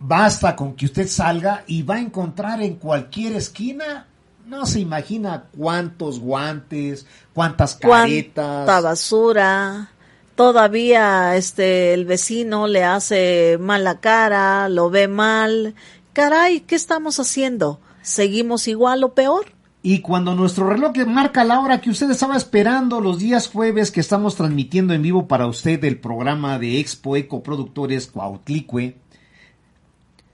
[0.00, 4.06] Basta con que usted salga y va a encontrar en cualquier esquina,
[4.46, 8.64] no se imagina cuántos guantes, cuántas caretas.
[8.64, 9.90] Cuánta basura.
[10.36, 15.74] Todavía este el vecino le hace mala cara, lo ve mal
[16.18, 17.78] caray, ¿qué estamos haciendo?
[18.02, 19.52] ¿Seguimos igual o peor?
[19.84, 24.00] Y cuando nuestro reloj marca la hora que usted estaba esperando los días jueves que
[24.00, 28.96] estamos transmitiendo en vivo para usted el programa de Expo Eco Productores Cuautlicue,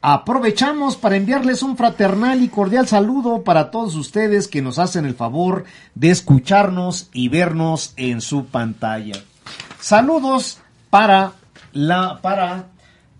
[0.00, 5.14] aprovechamos para enviarles un fraternal y cordial saludo para todos ustedes que nos hacen el
[5.14, 9.22] favor de escucharnos y vernos en su pantalla.
[9.80, 11.32] Saludos para
[11.74, 12.68] la para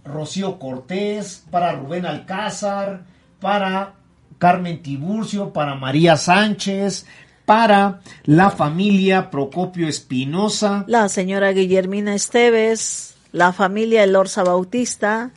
[0.04, 3.04] Rocío Cortés, para Rubén Alcázar,
[3.40, 3.94] para
[4.38, 7.06] Carmen Tiburcio, para María Sánchez,
[7.44, 15.30] para la familia Procopio Espinosa, la señora Guillermina Esteves, la familia Elorza Bautista,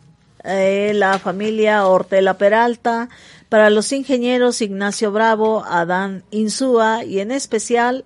[0.44, 3.10] eh, la familia Hortela Peralta,
[3.50, 8.06] para los ingenieros Ignacio Bravo, Adán Insúa y en especial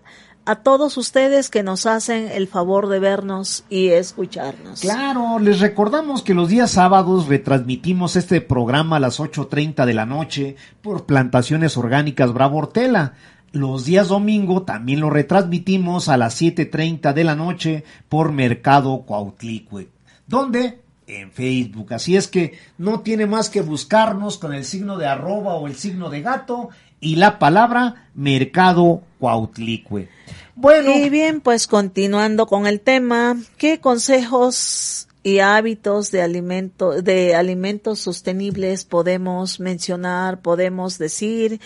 [0.51, 4.81] a todos ustedes que nos hacen el favor de vernos y escucharnos.
[4.81, 10.05] Claro, les recordamos que los días sábados retransmitimos este programa a las 8.30 de la
[10.05, 13.13] noche por Plantaciones Orgánicas Bravo Hortela.
[13.53, 19.87] Los días domingo también lo retransmitimos a las 7.30 de la noche por Mercado Cuautlicue.
[20.27, 20.81] ¿Dónde?
[21.07, 21.93] En Facebook.
[21.93, 25.75] Así es que no tiene más que buscarnos con el signo de arroba o el
[25.77, 30.07] signo de gato y la palabra Mercado Cuautlicue.
[30.55, 30.91] Bueno.
[30.91, 37.99] Y bien, pues continuando con el tema, ¿qué consejos y hábitos de alimento, de alimentos
[37.99, 41.59] sostenibles podemos mencionar, podemos decir?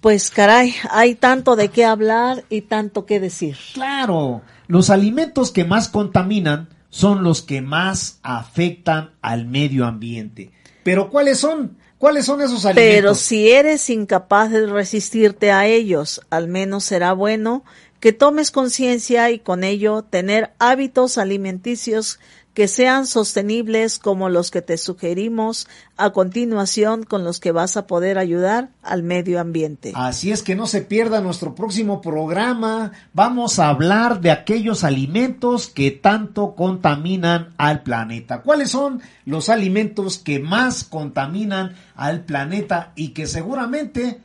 [0.00, 3.56] Pues caray, hay tanto de qué hablar y tanto que decir.
[3.74, 10.50] Claro, los alimentos que más contaminan son los que más afectan al medio ambiente.
[10.82, 11.76] Pero ¿cuáles son?
[11.98, 12.94] ¿Cuáles son esos alimentos?
[12.94, 17.62] Pero si eres incapaz de resistirte a ellos, al menos será bueno
[18.00, 22.18] que tomes conciencia y con ello tener hábitos alimenticios
[22.54, 27.86] que sean sostenibles como los que te sugerimos a continuación con los que vas a
[27.86, 29.92] poder ayudar al medio ambiente.
[29.94, 32.90] Así es que no se pierda nuestro próximo programa.
[33.12, 38.42] Vamos a hablar de aquellos alimentos que tanto contaminan al planeta.
[38.42, 44.20] ¿Cuáles son los alimentos que más contaminan al planeta y que seguramente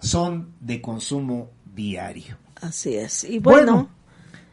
[0.00, 2.36] son de consumo diario?
[2.60, 3.24] Así es.
[3.24, 3.88] Y bueno,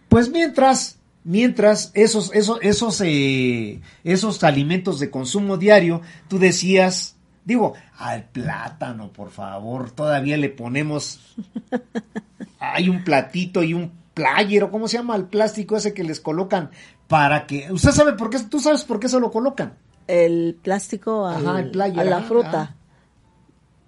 [0.10, 7.74] pues mientras, mientras esos, esos, esos, eh, esos alimentos de consumo diario, tú decías, digo,
[7.98, 11.36] al plátano, por favor, todavía le ponemos,
[12.60, 16.20] hay un platito y un player, o cómo se llama el plástico ese que les
[16.20, 16.72] colocan
[17.08, 19.74] para que, usted sabe por qué, tú sabes por qué se lo colocan.
[20.08, 22.77] El plástico a la fruta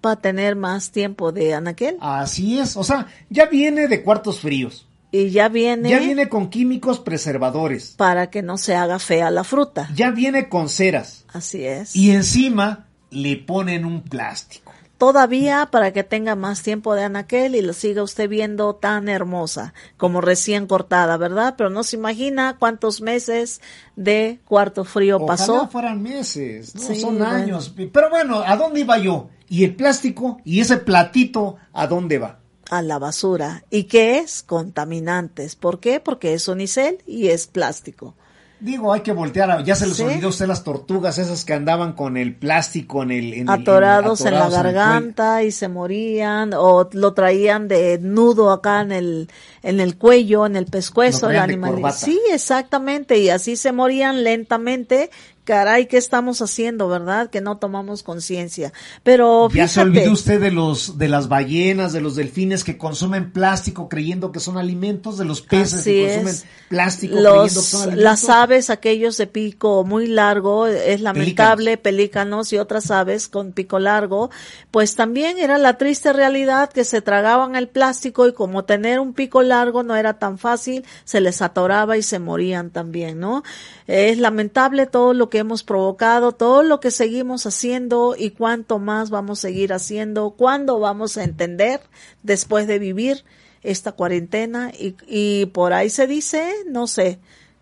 [0.00, 1.96] para tener más tiempo de anaquel.
[2.00, 4.86] Así es, o sea, ya viene de cuartos fríos.
[5.12, 5.90] Y ya viene.
[5.90, 7.94] Ya viene con químicos preservadores.
[7.96, 9.88] Para que no se haga fea la fruta.
[9.94, 11.24] Ya viene con ceras.
[11.32, 11.96] Así es.
[11.96, 14.72] Y encima le ponen un plástico.
[14.98, 19.72] Todavía para que tenga más tiempo de anaquel y lo siga usted viendo tan hermosa
[19.96, 21.54] como recién cortada, ¿verdad?
[21.56, 23.62] Pero no se imagina cuántos meses
[23.96, 25.68] de cuarto frío Ojalá pasó.
[25.68, 27.74] fueran meses, no son años.
[27.90, 29.30] Pero bueno, ¿a dónde iba yo?
[29.50, 30.40] ¿Y el plástico?
[30.44, 32.38] ¿Y ese platito a dónde va?
[32.70, 33.64] A la basura.
[33.68, 34.44] ¿Y qué es?
[34.44, 35.56] Contaminantes.
[35.56, 35.98] ¿Por qué?
[35.98, 38.14] Porque es unicel y es plástico.
[38.60, 39.64] Digo, hay que voltear.
[39.64, 43.10] Ya se les olvidó a usted las tortugas esas que andaban con el plástico en
[43.10, 43.32] el.
[43.32, 46.52] En atorados, en, la garganta y se morían.
[46.52, 49.30] O lo traían de nudo acá en el,
[49.62, 51.30] en el cuello, en el pescuezo.
[51.30, 51.80] El animal.
[51.94, 53.18] Sí, exactamente.
[53.18, 55.10] Y así se morían lentamente
[55.44, 57.30] caray, ¿qué estamos haciendo, verdad?
[57.30, 58.72] Que no tomamos conciencia.
[59.02, 63.32] Pero Ya se olvidó usted de los de las ballenas, de los delfines que consumen
[63.32, 66.36] plástico creyendo que son alimentos, de los peces que consumen
[66.68, 68.04] plástico creyendo que son alimentos.
[68.04, 73.78] Las aves, aquellos de pico muy largo, es lamentable, pelícanos y otras aves con pico
[73.78, 74.30] largo,
[74.70, 79.14] pues también era la triste realidad que se tragaban el plástico y como tener un
[79.14, 83.42] pico largo no era tan fácil, se les atoraba y se morían también, ¿no?
[83.86, 89.10] Es lamentable todo lo que hemos provocado, todo lo que seguimos haciendo y cuánto más
[89.10, 91.80] vamos a seguir haciendo, cuándo vamos a entender
[92.22, 93.24] después de vivir
[93.62, 97.18] esta cuarentena y, y por ahí se dice, no sé,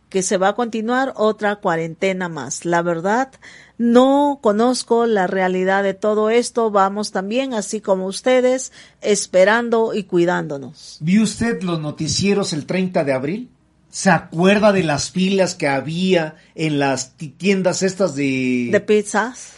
[0.09, 2.65] que se va a continuar otra cuarentena más.
[2.65, 3.31] La verdad,
[3.77, 6.71] no conozco la realidad de todo esto.
[6.71, 10.99] Vamos también, así como ustedes, esperando y cuidándonos.
[11.01, 13.51] ¿Vio usted los noticieros el 30 de abril?
[13.91, 18.69] ¿Se acuerda de las filas que había en las tiendas estas de...
[18.71, 19.55] De pizzas.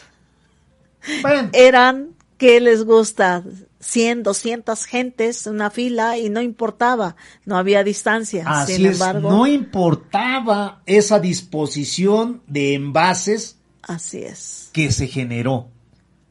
[1.52, 3.42] Eran, ¿qué les gusta?
[3.80, 8.44] 100, 200 gentes, una fila y no importaba, no había distancia.
[8.46, 13.58] Así Sin embargo, no importaba esa disposición de envases.
[13.82, 14.68] Así es.
[14.72, 15.70] Que se generó.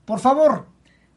[0.05, 0.67] Por favor,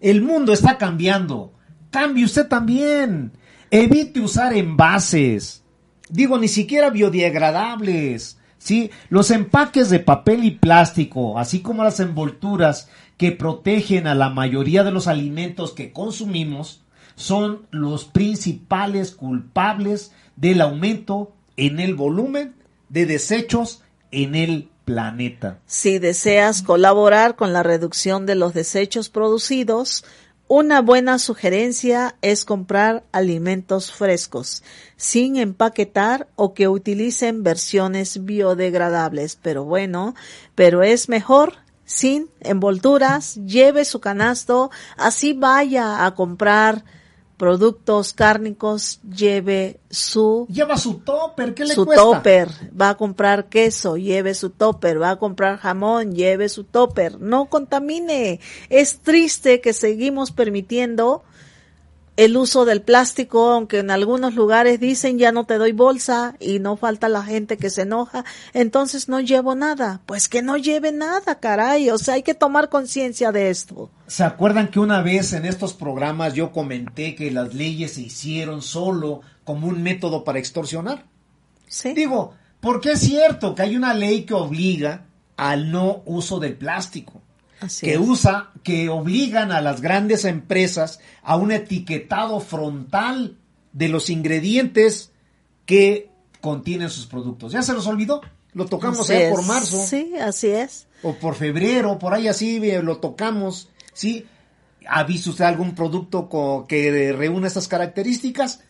[0.00, 1.52] el mundo está cambiando.
[1.90, 3.32] Cambie usted también.
[3.70, 5.61] Evite usar envases.
[6.12, 8.36] Digo, ni siquiera biodegradables.
[8.58, 8.90] ¿sí?
[9.08, 14.84] Los empaques de papel y plástico, así como las envolturas que protegen a la mayoría
[14.84, 16.82] de los alimentos que consumimos,
[17.14, 22.54] son los principales culpables del aumento en el volumen
[22.90, 25.60] de desechos en el planeta.
[25.66, 30.04] Si deseas colaborar con la reducción de los desechos producidos,
[30.54, 34.62] una buena sugerencia es comprar alimentos frescos,
[34.98, 39.38] sin empaquetar o que utilicen versiones biodegradables.
[39.40, 40.14] Pero bueno,
[40.54, 41.54] pero es mejor
[41.86, 46.84] sin envolturas, lleve su canasto, así vaya a comprar
[47.42, 50.46] productos cárnicos, lleve su...
[50.48, 52.04] Lleva su topper, ¿qué le su cuesta?
[52.04, 52.48] topper,
[52.80, 57.46] va a comprar queso, lleve su topper, va a comprar jamón, lleve su topper, no
[57.46, 58.38] contamine.
[58.68, 61.24] Es triste que seguimos permitiendo
[62.24, 66.60] el uso del plástico, aunque en algunos lugares dicen ya no te doy bolsa y
[66.60, 70.00] no falta la gente que se enoja, entonces no llevo nada.
[70.06, 71.90] Pues que no lleve nada, caray.
[71.90, 73.90] O sea, hay que tomar conciencia de esto.
[74.06, 78.62] ¿Se acuerdan que una vez en estos programas yo comenté que las leyes se hicieron
[78.62, 81.06] solo como un método para extorsionar?
[81.66, 81.92] Sí.
[81.94, 85.06] Digo, porque es cierto que hay una ley que obliga
[85.36, 87.22] al no uso del plástico.
[87.62, 88.00] Así que es.
[88.00, 93.36] usa, que obligan a las grandes empresas a un etiquetado frontal
[93.72, 95.10] de los ingredientes
[95.64, 96.10] que
[96.40, 97.52] contienen sus productos.
[97.52, 98.20] ¿Ya se los olvidó?
[98.52, 100.86] Lo tocamos allá por marzo Sí, así es.
[101.02, 104.26] o por febrero, por ahí así eh, lo tocamos, ¿sí?
[104.86, 106.28] ¿Ha visto usted algún producto
[106.68, 108.60] que reúne estas características?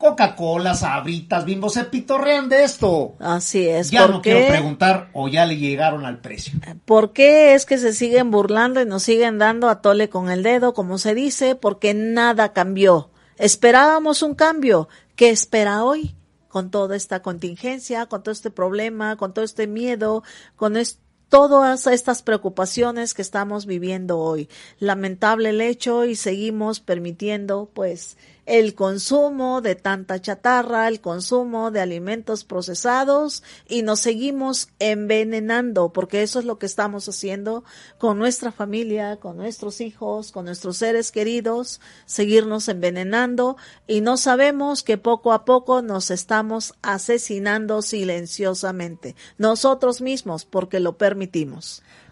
[0.00, 3.16] Coca-Cola, Sabritas, Bimbo, se pitorrean de esto.
[3.20, 3.90] Así es.
[3.90, 4.32] Ya ¿Por no qué?
[4.32, 6.58] quiero preguntar o ya le llegaron al precio.
[6.86, 10.42] ¿Por qué es que se siguen burlando y nos siguen dando a tole con el
[10.42, 11.54] dedo, como se dice?
[11.54, 13.10] Porque nada cambió.
[13.36, 14.88] Esperábamos un cambio.
[15.16, 16.16] ¿Qué espera hoy?
[16.48, 20.22] Con toda esta contingencia, con todo este problema, con todo este miedo,
[20.56, 20.98] con es-
[21.30, 24.50] todas estas preocupaciones que estamos viviendo hoy.
[24.80, 28.18] Lamentable el hecho y seguimos permitiendo, pues,
[28.50, 36.22] el consumo de tanta chatarra, el consumo de alimentos procesados y nos seguimos envenenando porque
[36.22, 37.62] eso es lo que estamos haciendo
[37.98, 43.56] con nuestra familia, con nuestros hijos, con nuestros seres queridos, seguirnos envenenando
[43.86, 50.98] y no sabemos que poco a poco nos estamos asesinando silenciosamente nosotros mismos porque lo
[50.98, 51.19] permitimos.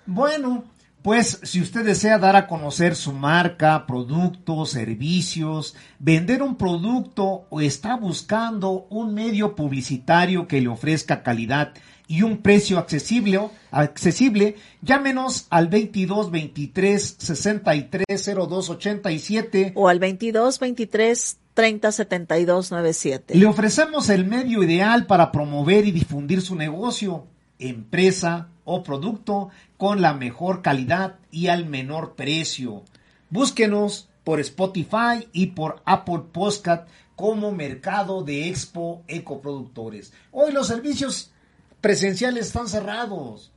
[0.07, 0.65] Bueno,
[1.03, 7.61] pues si usted desea dar a conocer su marca, productos, servicios, vender un producto o
[7.61, 11.73] está buscando un medio publicitario que le ofrezca calidad
[12.09, 13.41] y un precio accesible,
[13.71, 18.05] accesible llámenos al 22 23 63
[18.35, 23.35] 02 87 o al 22 23 30 72 97.
[23.37, 27.27] Le ofrecemos el medio ideal para promover y difundir su negocio,
[27.59, 29.49] empresa o producto
[29.79, 32.85] con la mejor calidad y al menor precio.
[33.31, 40.12] Búsquenos por Spotify y por Apple Podcast como Mercado de Expo Ecoproductores.
[40.33, 41.33] Hoy los servicios
[41.81, 43.53] presenciales están cerrados.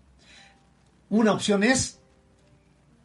[1.09, 1.99] Una opción es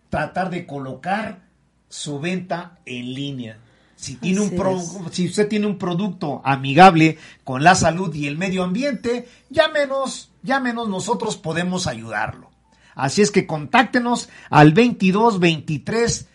[0.08, 1.48] tratar de colocar
[1.88, 3.58] su venta en línea.
[3.96, 4.80] Si, tiene un pro-
[5.10, 10.88] si usted tiene un producto amigable con la salud y el medio ambiente, llámenos, llámenos,
[10.88, 12.50] nosotros podemos ayudarlo.
[12.94, 16.26] Así es que contáctenos al 22 23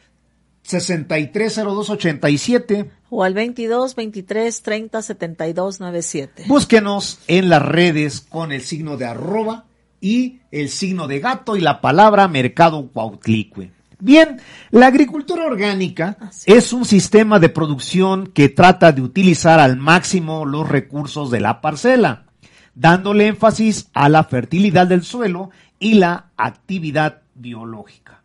[0.64, 2.92] 63 02 87.
[3.10, 6.44] o al 22 23 30 72 97.
[6.48, 9.66] Búsquenos en las redes con el signo de arroba
[10.00, 13.72] y el signo de gato y la palabra mercado Cuautlicue.
[14.04, 14.42] Bien,
[14.72, 20.44] la agricultura orgánica Así es un sistema de producción que trata de utilizar al máximo
[20.44, 22.26] los recursos de la parcela,
[22.74, 28.24] dándole énfasis a la fertilidad del suelo y la actividad biológica.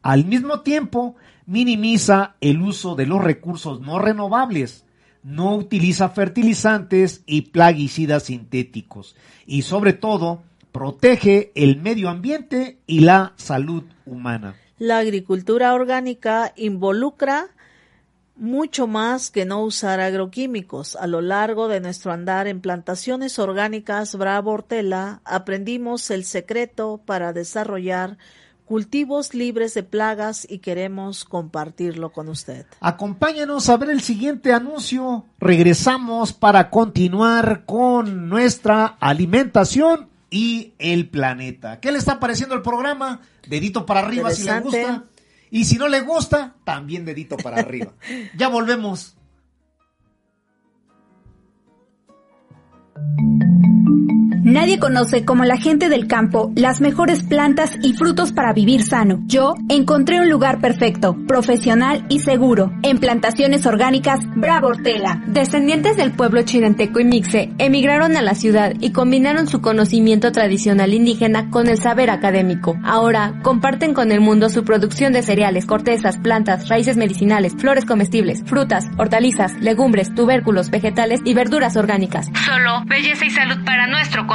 [0.00, 1.16] Al mismo tiempo,
[1.46, 4.84] minimiza el uso de los recursos no renovables,
[5.24, 13.32] no utiliza fertilizantes y plaguicidas sintéticos y sobre todo protege el medio ambiente y la
[13.36, 14.54] salud humana.
[14.78, 17.48] La agricultura orgánica involucra
[18.40, 20.96] mucho más que no usar agroquímicos.
[20.96, 27.34] A lo largo de nuestro andar en plantaciones orgánicas Bravo Hortela, aprendimos el secreto para
[27.34, 28.16] desarrollar
[28.64, 32.64] cultivos libres de plagas y queremos compartirlo con usted.
[32.80, 35.26] Acompáñenos a ver el siguiente anuncio.
[35.38, 41.80] Regresamos para continuar con nuestra alimentación y el planeta.
[41.80, 43.20] ¿Qué le está pareciendo el programa?
[43.48, 45.04] Dedito para arriba si le gusta.
[45.50, 47.92] Y si no le gusta, también dedito para arriba.
[48.36, 49.16] Ya volvemos.
[54.50, 59.20] Nadie conoce como la gente del campo las mejores plantas y frutos para vivir sano.
[59.26, 62.72] Yo encontré un lugar perfecto, profesional y seguro.
[62.82, 65.22] En plantaciones orgánicas Bravo Hortela.
[65.28, 70.94] Descendientes del pueblo chirenteco y mixe emigraron a la ciudad y combinaron su conocimiento tradicional
[70.94, 72.76] indígena con el saber académico.
[72.82, 78.42] Ahora comparten con el mundo su producción de cereales, cortezas, plantas, raíces medicinales, flores comestibles,
[78.46, 82.26] frutas, hortalizas, legumbres, tubérculos, vegetales y verduras orgánicas.
[82.44, 84.26] Solo belleza y salud para nuestro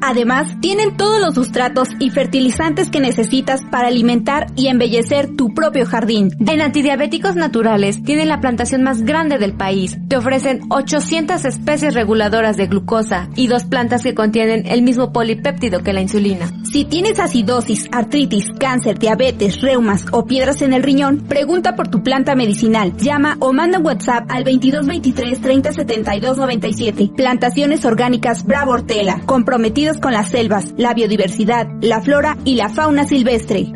[0.00, 5.86] Además, tienen todos los sustratos y fertilizantes que necesitas para alimentar y embellecer tu propio
[5.86, 6.30] jardín.
[6.46, 9.98] En Antidiabéticos Naturales tienen la plantación más grande del país.
[10.08, 15.82] Te ofrecen 800 especies reguladoras de glucosa y dos plantas que contienen el mismo polipéptido
[15.82, 16.50] que la insulina.
[16.70, 22.02] Si tienes acidosis, artritis, cáncer, diabetes, reumas o piedras en el riñón, pregunta por tu
[22.02, 22.96] planta medicinal.
[22.96, 27.10] Llama o manda WhatsApp al 2223 30 72 97.
[27.16, 33.04] Plantaciones orgánicas Bravo Hortela comprometidos con las selvas, la biodiversidad, la flora y la fauna
[33.04, 33.72] silvestre.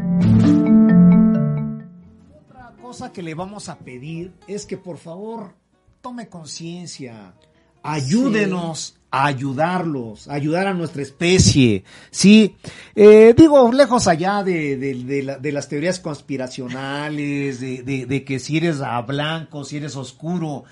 [2.49, 5.57] Otra cosa que le vamos a pedir es que por favor
[6.01, 7.35] tome conciencia,
[7.83, 11.83] ayúdenos a ayudarlos, a ayudar a nuestra especie.
[12.13, 12.55] Sí,
[12.95, 19.65] eh, digo, lejos allá de, de, las teorías conspiracionales, de, que si eres a blanco,
[19.65, 20.63] si eres oscuro,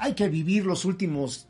[0.00, 1.47] hay que vivir los últimos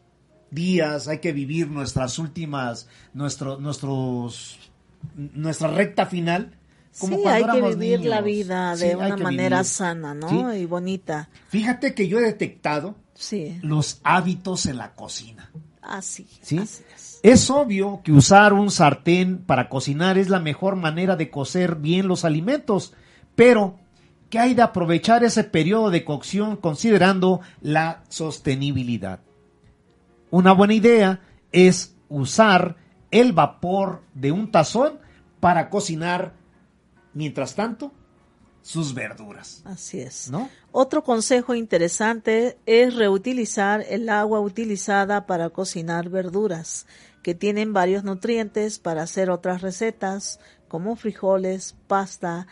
[0.51, 4.59] días, hay que vivir nuestras últimas, nuestro, nuestros,
[5.15, 6.55] nuestra recta final.
[6.99, 10.55] Como sí, hay que vivir la vida de una manera sana, ¿no?
[10.55, 11.29] Y bonita.
[11.49, 13.59] Fíjate que yo he detectado sí.
[13.63, 15.51] los hábitos en la cocina.
[15.83, 16.59] Así, ¿Sí?
[16.59, 16.83] es.
[17.23, 22.07] Es obvio que usar un sartén para cocinar es la mejor manera de cocer bien
[22.07, 22.95] los alimentos,
[23.35, 23.79] pero
[24.31, 29.21] ¿qué hay de aprovechar ese periodo de cocción considerando la sostenibilidad?
[30.31, 31.21] Una buena idea
[31.53, 32.77] es usar
[33.11, 34.99] el vapor de un tazón
[35.41, 36.35] para cocinar,
[37.15, 37.93] mientras tanto,
[38.63, 39.63] sus verduras.
[39.65, 40.31] Así es.
[40.31, 40.51] ¿No?
[40.73, 46.87] Otro consejo interesante es reutilizar el agua utilizada para cocinar verduras,
[47.23, 52.47] que tienen varios nutrientes para hacer otras recetas, como frijoles, pasta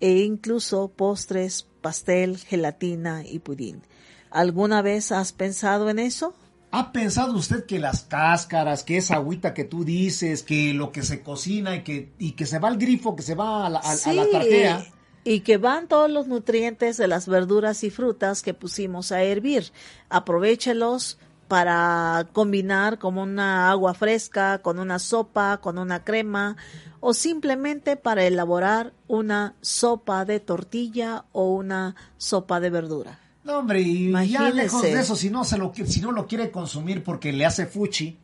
[0.00, 3.82] e incluso postres, pastel, gelatina y pudín.
[4.30, 6.34] ¿Alguna vez has pensado en eso?
[6.76, 11.04] ¿Ha pensado usted que las cáscaras, que esa agüita que tú dices, que lo que
[11.04, 13.78] se cocina y que, y que se va al grifo, que se va a la,
[13.78, 14.84] a, la
[15.22, 19.70] Y que van todos los nutrientes de las verduras y frutas que pusimos a hervir.
[20.08, 21.16] Aprovechelos
[21.46, 26.56] para combinar como una agua fresca, con una sopa, con una crema
[26.98, 33.20] o simplemente para elaborar una sopa de tortilla o una sopa de verdura.
[33.44, 36.50] No, hombre, y ya lejos de eso, si no, se lo, si no lo quiere
[36.50, 38.18] consumir porque le hace fuchi,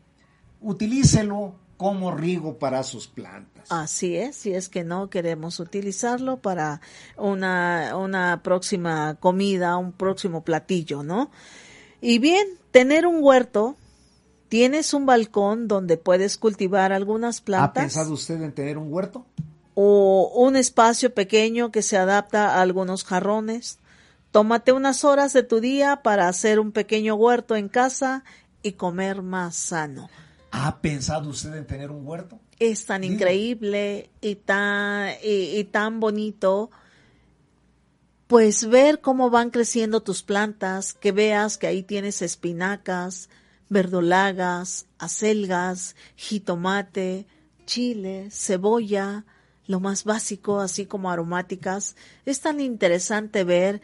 [0.63, 3.67] utilícelo como riego para sus plantas.
[3.71, 6.81] Así es, si es que no queremos utilizarlo para
[7.17, 11.31] una, una próxima comida, un próximo platillo, ¿no?
[12.01, 13.77] Y bien, tener un huerto,
[14.49, 17.83] tienes un balcón donde puedes cultivar algunas plantas.
[17.83, 19.27] ¿Ha pensado usted en tener un huerto?
[19.75, 23.79] O un espacio pequeño que se adapta a algunos jarrones
[24.31, 28.25] Tómate unas horas de tu día para hacer un pequeño huerto en casa
[28.63, 30.09] y comer más sano.
[30.53, 32.39] ¿Ha pensado usted en tener un huerto?
[32.59, 36.71] Es tan increíble y tan, y, tan bonito
[38.27, 43.29] pues ver cómo van creciendo tus plantas, que veas que ahí tienes espinacas,
[43.69, 47.27] verdolagas, acelgas, jitomate,
[47.67, 49.25] chile, cebolla,
[49.67, 51.97] lo más básico, así como aromáticas.
[52.25, 53.83] Es tan interesante ver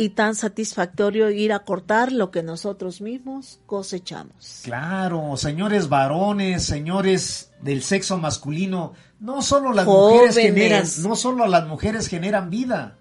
[0.00, 4.62] y tan satisfactorio ir a cortar lo que nosotros mismos cosechamos.
[4.64, 11.66] Claro, señores varones, señores del sexo masculino, no solo las mujeres generan, no solo las
[11.66, 12.96] mujeres generan vida.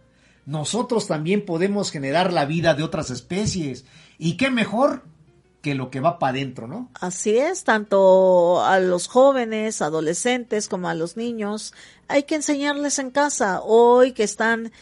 [0.46, 3.86] Nosotros también podemos generar la vida de otras especies.
[4.18, 5.04] ¿Y qué mejor
[5.62, 6.90] que lo que va para adentro, ¿no?
[7.00, 11.74] Así es, tanto a los jóvenes, adolescentes como a los niños,
[12.10, 14.74] hay que enseñarles en casa, hoy que están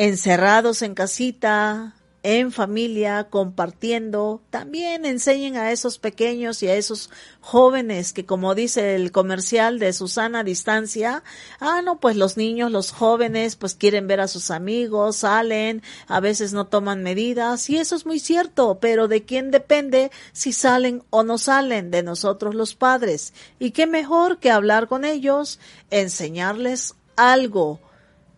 [0.00, 4.40] encerrados en casita, en familia, compartiendo.
[4.48, 7.10] También enseñen a esos pequeños y a esos
[7.42, 11.22] jóvenes que, como dice el comercial de Susana Distancia,
[11.58, 16.20] ah, no, pues los niños, los jóvenes, pues quieren ver a sus amigos, salen, a
[16.20, 21.02] veces no toman medidas, y eso es muy cierto, pero ¿de quién depende si salen
[21.10, 21.90] o no salen?
[21.90, 23.34] De nosotros los padres.
[23.58, 27.80] Y qué mejor que hablar con ellos, enseñarles algo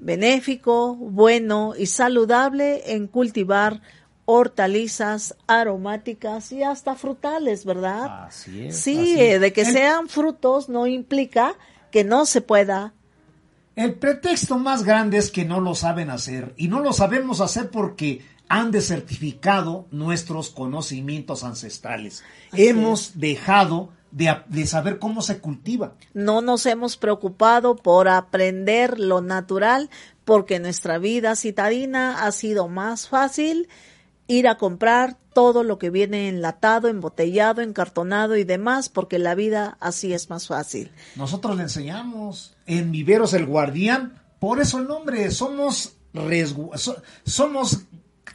[0.03, 3.81] benéfico, bueno y saludable en cultivar
[4.25, 8.27] hortalizas aromáticas y hasta frutales, ¿verdad?
[8.27, 8.77] Así es.
[8.79, 9.41] Sí, así eh, es.
[9.41, 11.55] de que El- sean frutos no implica
[11.91, 12.95] que no se pueda.
[13.75, 17.71] El pretexto más grande es que no lo saben hacer y no lo sabemos hacer
[17.71, 22.23] porque han desertificado nuestros conocimientos ancestrales.
[22.53, 25.95] Así Hemos dejado de, saber cómo se cultiva.
[26.15, 29.91] No nos hemos preocupado por aprender lo natural
[30.25, 33.69] porque nuestra vida citadina ha sido más fácil
[34.29, 39.77] ir a comprar todo lo que viene enlatado, embotellado, encartonado y demás porque la vida
[39.81, 40.93] así es más fácil.
[41.17, 47.81] Nosotros le enseñamos en Viveros el Guardián, por eso el nombre, somos, resgu- so- somos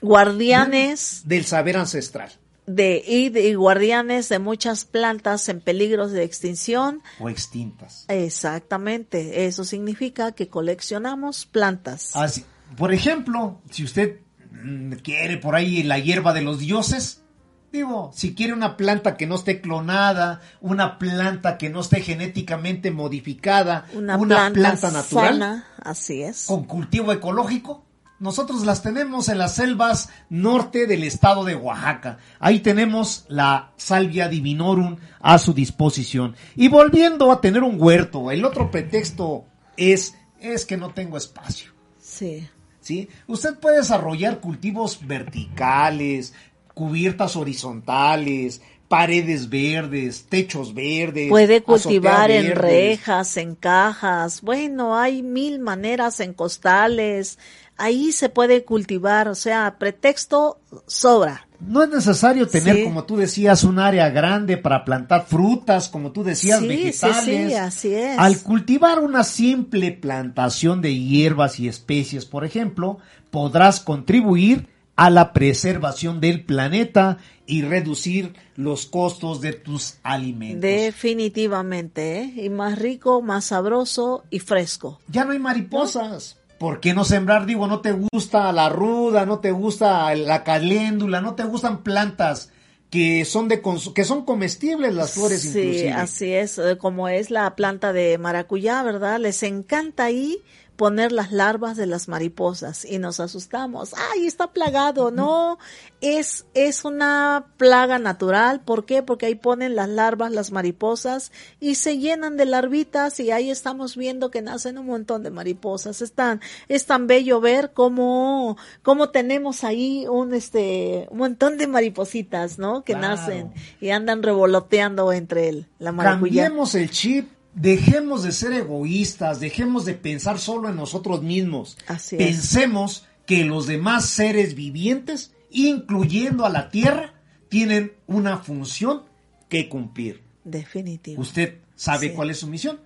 [0.01, 2.31] Guardianes del saber ancestral
[2.67, 7.01] de, y, de- y guardianes de muchas plantas en peligros de extinción.
[7.19, 8.05] o extintas.
[8.07, 12.15] Exactamente, eso significa que coleccionamos plantas.
[12.15, 12.45] Así,
[12.77, 14.19] por ejemplo, si usted
[14.51, 17.23] mm, quiere por ahí la hierba de los dioses,
[17.71, 22.91] digo, si quiere una planta que no esté clonada, una planta que no esté genéticamente
[22.91, 26.45] modificada, Una, planta, planta, natural sana, así es.
[26.45, 27.85] con cultivo ecológico,
[28.19, 32.17] nosotros las tenemos en las selvas norte del estado de Oaxaca.
[32.39, 36.35] Ahí tenemos la salvia divinorum a su disposición.
[36.55, 39.45] Y volviendo a tener un huerto, el otro pretexto
[39.75, 41.71] es es que no tengo espacio.
[41.99, 42.47] Sí.
[42.81, 43.09] ¿sí?
[43.27, 46.33] Usted puede desarrollar cultivos verticales,
[46.73, 51.29] cubiertas horizontales, paredes verdes, techos verdes.
[51.29, 52.61] Puede cultivar en verdes.
[52.61, 54.41] rejas, en cajas.
[54.41, 57.37] Bueno, hay mil maneras en costales.
[57.77, 61.47] Ahí se puede cultivar, o sea, pretexto sobra.
[61.59, 62.83] No es necesario tener, Sí.
[62.83, 67.49] como tú decías, un área grande para plantar frutas, como tú decías, Sí, sí, vegetales.
[67.49, 68.17] sí, así es.
[68.19, 72.99] Al cultivar una simple plantación de hierbas y especies, por ejemplo,
[73.31, 80.61] podrás contribuir a la preservación del planeta y reducir los costos de tus alimentos.
[80.61, 82.33] Definitivamente, ¿eh?
[82.45, 84.99] Y más rico, más sabroso y fresco.
[85.07, 86.36] Ya no hay mariposas.
[86.59, 87.45] ¿Por qué no sembrar?
[87.45, 92.51] Digo, no te gusta la ruda, no te gusta la caléndula, no te gustan plantas
[92.89, 93.61] que son de
[93.93, 95.91] que son comestibles las flores Sí, inclusive.
[95.91, 99.19] así es, eh, como es la planta de maracuyá, ¿verdad?
[99.19, 100.37] Les encanta ahí
[100.77, 103.93] poner las larvas de las mariposas y nos asustamos.
[104.13, 105.11] ¡Ay, está plagado!
[105.11, 105.57] No,
[106.01, 108.61] es, es una plaga natural.
[108.61, 109.01] ¿Por qué?
[109.01, 113.97] Porque ahí ponen las larvas, las mariposas y se llenan de larvitas y ahí estamos
[113.97, 116.01] viendo que nacen un montón de mariposas.
[116.01, 121.65] Es tan, es tan bello ver cómo, cómo tenemos ahí un, este, un montón de
[121.65, 122.83] maripositas, ¿no?
[122.83, 123.51] Que nacen
[123.81, 126.43] y andan revoloteando entre el, la maracuyá.
[126.43, 131.77] Cambiemos el chip, dejemos de ser egoístas, dejemos de pensar solo en nosotros mismos.
[131.87, 132.23] Así es.
[132.23, 137.13] Pensemos que los demás seres vivientes, incluyendo a la Tierra,
[137.49, 139.03] tienen una función
[139.49, 140.21] que cumplir.
[140.43, 141.21] Definitivo.
[141.21, 142.13] ¿Usted sabe Sí.
[142.13, 142.79] cuál es su misión?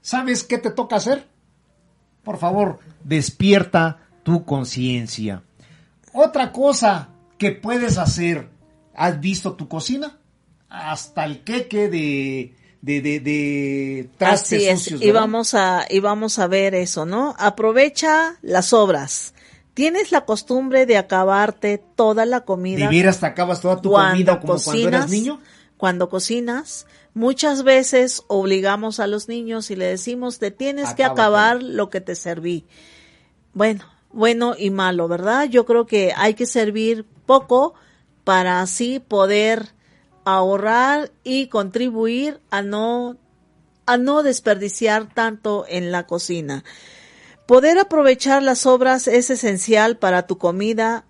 [0.00, 1.26] ¿Sabes qué te toca hacer?
[2.22, 5.42] Por favor, despierta tu conciencia.
[6.12, 7.08] Otra cosa
[7.38, 8.48] que puedes hacer,
[8.94, 10.18] ¿has visto tu cocina?
[10.68, 14.82] Hasta el queque de, de, de, de trastes Así es.
[14.82, 17.34] sucios, Y vamos a, y vamos a ver eso, ¿no?
[17.38, 19.34] Aprovecha las obras.
[19.72, 22.80] Tienes la costumbre de acabarte toda la comida.
[22.80, 25.40] ¿De veras te acabas toda tu comida como cuando eras niño?
[25.78, 31.62] Cuando cocinas, muchas veces obligamos a los niños y le decimos, te tienes que acabar
[31.62, 32.66] lo que te serví.
[33.54, 35.48] Bueno, bueno y malo, ¿verdad?
[35.48, 37.74] Yo creo que hay que servir poco
[38.24, 39.72] para así poder
[40.24, 43.16] ahorrar y contribuir a no
[43.84, 46.64] a no desperdiciar tanto en la cocina.
[47.46, 51.04] Poder aprovechar las sobras es esencial para tu comida,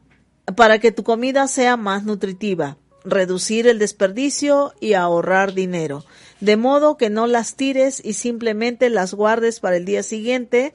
[0.57, 6.05] para que tu comida sea más nutritiva, reducir el desperdicio y ahorrar dinero,
[6.41, 10.73] de modo que no las tires y simplemente las guardes para el día siguiente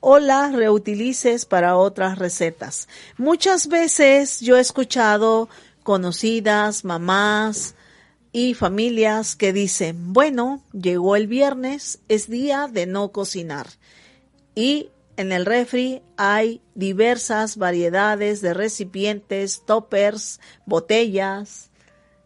[0.00, 2.88] o las reutilices para otras recetas.
[3.16, 5.48] Muchas veces yo he escuchado
[5.86, 7.76] conocidas, mamás,
[8.32, 13.68] y familias que dicen, bueno, llegó el viernes, es día de no cocinar.
[14.56, 21.70] Y en el refri hay diversas variedades de recipientes, toppers, botellas,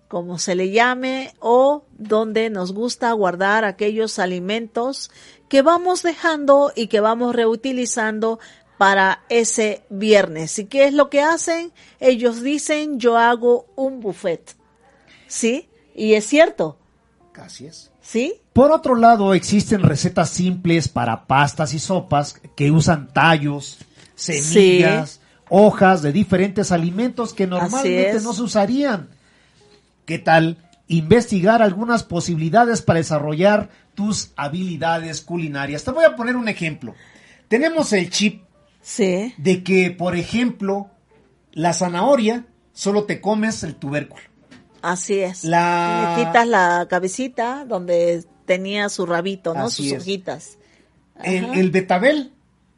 [0.08, 5.10] como se le llame, o donde nos gusta guardar aquellos alimentos
[5.50, 8.40] que vamos dejando y que vamos reutilizando
[8.80, 10.58] para ese viernes.
[10.58, 11.70] ¿Y qué es lo que hacen?
[11.98, 14.56] Ellos dicen, yo hago un buffet.
[15.26, 15.68] ¿Sí?
[15.94, 16.78] Y es cierto.
[17.34, 17.90] Así es.
[18.00, 18.40] ¿Sí?
[18.54, 23.80] Por otro lado, existen recetas simples para pastas y sopas que usan tallos,
[24.14, 25.20] semillas,
[25.50, 29.10] hojas de diferentes alimentos que normalmente no se usarían.
[30.06, 30.56] ¿Qué tal
[30.88, 35.84] investigar algunas posibilidades para desarrollar tus habilidades culinarias?
[35.84, 36.94] Te voy a poner un ejemplo.
[37.46, 38.44] Tenemos el chip
[38.80, 39.34] sí.
[39.38, 40.90] de que, por ejemplo,
[41.52, 44.22] la zanahoria solo te comes el tubérculo.
[44.82, 45.44] Así es.
[45.44, 46.16] La...
[46.16, 49.70] Le quitas la cabecita donde tenía su rabito, ¿no?
[49.70, 50.58] Sus hojitas.
[51.22, 52.32] El, el, betabel.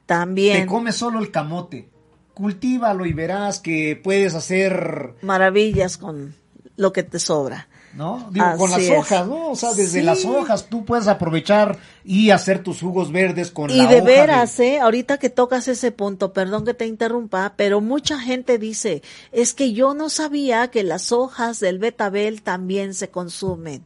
[0.07, 0.62] También.
[0.62, 1.88] Te comes solo el camote.
[2.34, 5.14] Cultívalo y verás que puedes hacer...
[5.22, 6.34] Maravillas con
[6.76, 7.68] lo que te sobra.
[7.95, 8.28] ¿No?
[8.30, 9.51] Digo, con las hojas, ¿no?
[9.51, 13.76] O sea, desde las hojas tú puedes aprovechar y hacer tus jugos verdes con y
[13.76, 14.80] la de veras, ¿eh?
[14.80, 19.72] Ahorita que tocas ese punto, perdón que te interrumpa, pero mucha gente dice, es que
[19.72, 23.84] yo no sabía que las hojas del betabel también se consumen.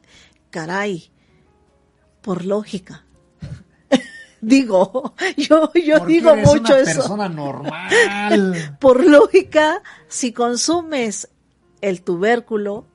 [0.50, 1.10] Caray,
[2.22, 3.04] por lógica.
[4.40, 7.00] digo, yo, yo digo eres mucho una eso.
[7.00, 8.76] persona normal.
[8.80, 11.28] por lógica, si consumes
[11.80, 12.86] el tubérculo,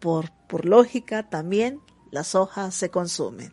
[0.00, 1.80] por, por lógica también
[2.10, 3.52] las hojas se consumen.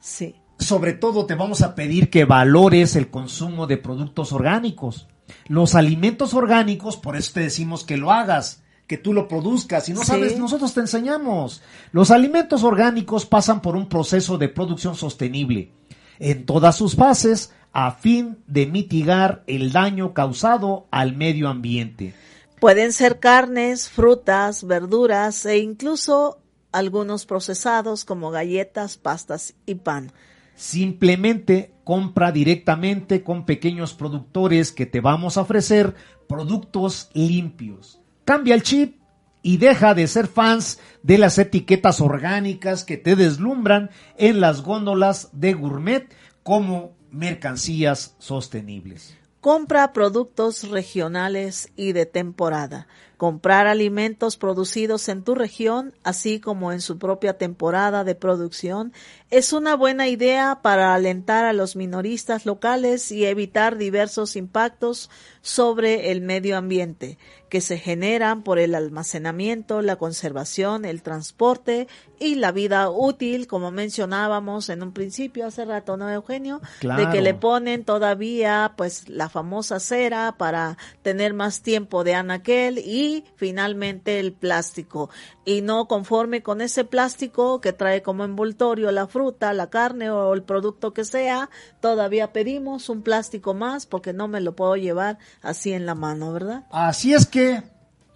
[0.00, 0.36] Sí.
[0.58, 5.06] Sobre todo te vamos a pedir que valores el consumo de productos orgánicos.
[5.46, 9.84] Los alimentos orgánicos, por eso te decimos que lo hagas, que tú lo produzcas.
[9.84, 10.38] Si no sabes, Sí.
[10.38, 11.62] nosotros te enseñamos.
[11.92, 15.72] Los alimentos orgánicos pasan por un proceso de producción sostenible
[16.18, 22.14] en todas sus fases a fin de mitigar el daño causado al medio ambiente.
[22.60, 26.42] Pueden ser carnes, frutas, verduras e incluso
[26.72, 30.12] algunos procesados como galletas, pastas y pan.
[30.56, 35.94] Simplemente compra directamente con pequeños productores que te vamos a ofrecer
[36.28, 38.00] productos limpios.
[38.24, 38.98] Cambia el chip
[39.40, 45.30] y deja de ser fans de las etiquetas orgánicas que te deslumbran en las góndolas
[45.32, 49.16] de gourmet como mercancías sostenibles.
[49.48, 52.86] Compra productos regionales y de temporada.
[53.18, 58.92] Comprar alimentos producidos en tu región, así como en su propia temporada de producción,
[59.30, 65.10] es una buena idea para alentar a los minoristas locales y evitar diversos impactos
[65.42, 71.88] sobre el medio ambiente que se generan por el almacenamiento, la conservación, el transporte
[72.20, 76.60] y la vida útil, como mencionábamos en un principio hace rato, ¿no, Eugenio?
[76.80, 77.06] Claro.
[77.06, 82.78] De que le ponen todavía pues la famosa cera para tener más tiempo de anaquel
[82.78, 85.10] y finalmente el plástico.
[85.44, 90.32] Y no conforme con ese plástico que trae como envoltorio la fruta, la carne o
[90.34, 91.50] el producto que sea,
[91.80, 96.32] todavía pedimos un plástico más porque no me lo puedo llevar así en la mano,
[96.32, 96.66] ¿verdad?
[96.70, 97.62] Así es que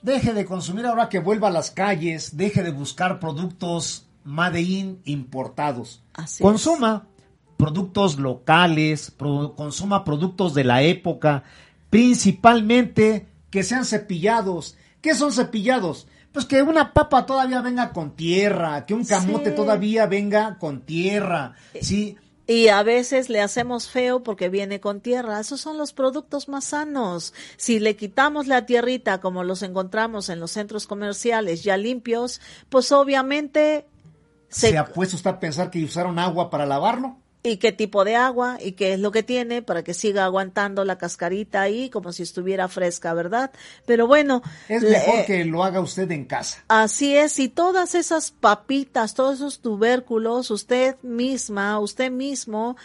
[0.02, 5.00] deje de consumir ahora que vuelva a las calles, deje de buscar productos made in
[5.04, 6.02] importados.
[6.14, 7.06] Así Consuma
[7.56, 11.44] productos locales, pro- consuma productos de la época,
[11.90, 14.76] principalmente que sean cepillados.
[15.02, 16.06] ¿Qué son cepillados?
[16.32, 19.56] Pues que una papa todavía venga con tierra, que un camote Sí.
[19.56, 22.16] todavía venga con tierra, ¿sí?
[22.46, 25.38] Y a veces le hacemos feo porque viene con tierra.
[25.40, 27.34] Esos son los productos más sanos.
[27.56, 32.90] Si le quitamos la tierrita como los encontramos en los centros comerciales ya limpios, pues
[32.92, 33.86] obviamente
[34.48, 37.16] ¿Se, se, ha puesto usted a pensar que usaron agua para lavarlo?
[37.42, 40.84] Y qué tipo de agua y qué es lo que tiene para que siga aguantando
[40.84, 43.50] la cascarita ahí como si estuviera fresca, ¿verdad?
[43.84, 46.62] Pero bueno, Es mejor que lo haga usted en casa.
[46.68, 52.76] Así es, y todas esas papitas, todos esos tubérculos, usted misma, usted mismo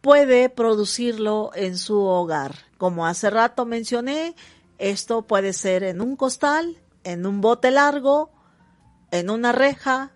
[0.00, 2.54] puede producirlo en su hogar.
[2.78, 4.34] Como hace rato mencioné,
[4.78, 8.30] esto puede ser en un costal, en un bote largo,
[9.10, 10.12] en una reja,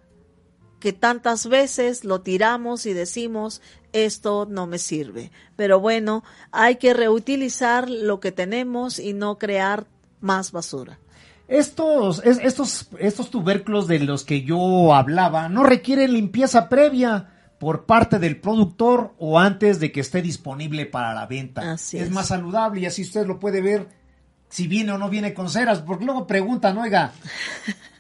[0.83, 3.63] que tantas veces lo tiramos y decimos
[3.93, 5.31] esto no me sirve.
[5.55, 9.87] Pero bueno, hay que reutilizar lo que tenemos y no crear
[10.21, 10.99] más basura.
[11.47, 17.29] Estos, es- estos, estos tubérculos de los que yo hablaba no requieren limpieza previa
[17.59, 21.73] por parte del productor o antes de que esté disponible para la venta.
[21.73, 22.11] Así es, es.
[22.11, 23.87] más saludable y así usted lo puede ver
[24.53, 27.15] si viene o no viene con ceras, porque luego preguntan, oiga,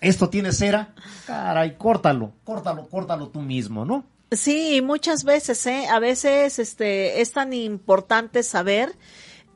[0.02, 0.94] ¿esto tiene cera?
[1.26, 4.04] Caray, córtalo, córtalo, córtalo tú mismo, ¿no?
[4.30, 5.86] Sí, muchas veces, ¿eh?
[5.90, 8.94] A veces este, es tan importante saber.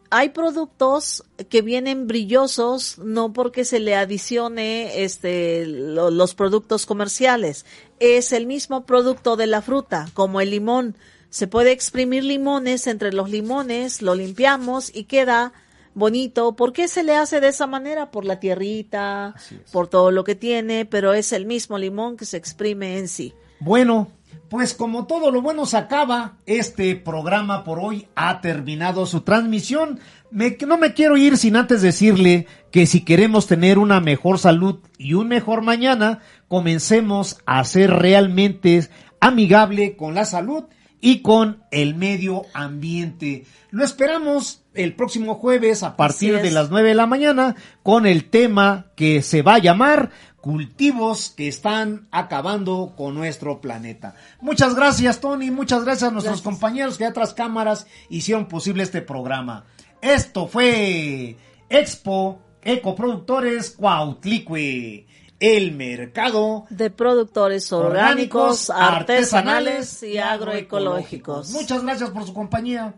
[0.09, 7.67] Hay productos que vienen brillosos no porque se le adicione este, los productos comerciales.
[8.01, 10.97] Es el mismo producto de la fruta, como el limón.
[11.29, 15.53] Se puede exprimir limones entre los limones, lo limpiamos y queda
[15.97, 16.55] bonito.
[16.55, 18.13] ¿Por qué se le hace de esa manera?
[18.13, 19.35] Por la tierrita,
[19.73, 23.33] por todo lo que tiene, pero es el mismo limón que se exprime en sí.
[23.59, 24.09] Bueno,
[24.51, 29.99] pues como todo lo bueno se acaba, este programa por hoy ha terminado su transmisión.
[30.31, 35.15] no me quiero ir sin antes decirle que si queremos tener una mejor salud y
[35.15, 38.87] un mejor mañana, comencemos a ser realmente
[39.19, 40.65] amigable con la salud
[41.01, 43.47] y con el medio ambiente.
[43.71, 48.29] Lo esperamos el próximo jueves a partir de las 9 de la mañana con el
[48.31, 50.11] tema que se va a llamar
[50.41, 54.15] cultivos que están acabando con nuestro planeta.
[54.41, 59.03] Muchas gracias Tony, muchas gracias a nuestros compañeros que de otras cámaras hicieron posible este
[59.03, 59.65] programa.
[60.01, 61.37] Esto fue
[61.69, 65.07] Expo Ecoproductores Cuautlicue
[65.41, 71.51] el mercado de productores orgánicos, artesanales y agroecológicos.
[71.51, 72.95] Muchas gracias por su compañía.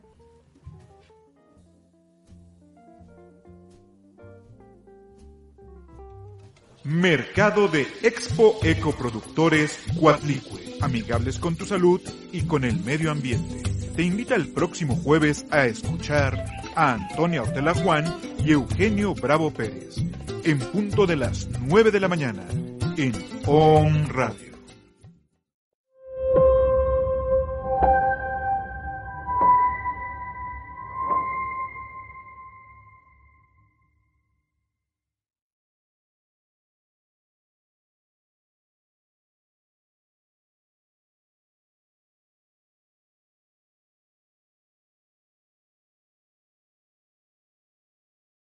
[6.88, 12.00] Mercado de Expo Ecoproductores Cuatlicue, amigables con tu salud
[12.32, 13.62] y con el medio ambiente.
[13.94, 18.06] Te invita el próximo jueves a escuchar a Antonia Ortela Juan
[18.42, 19.98] y Eugenio Bravo Pérez,
[20.44, 22.44] en punto de las 9 de la mañana,
[22.96, 23.12] en
[23.44, 24.47] On Radio.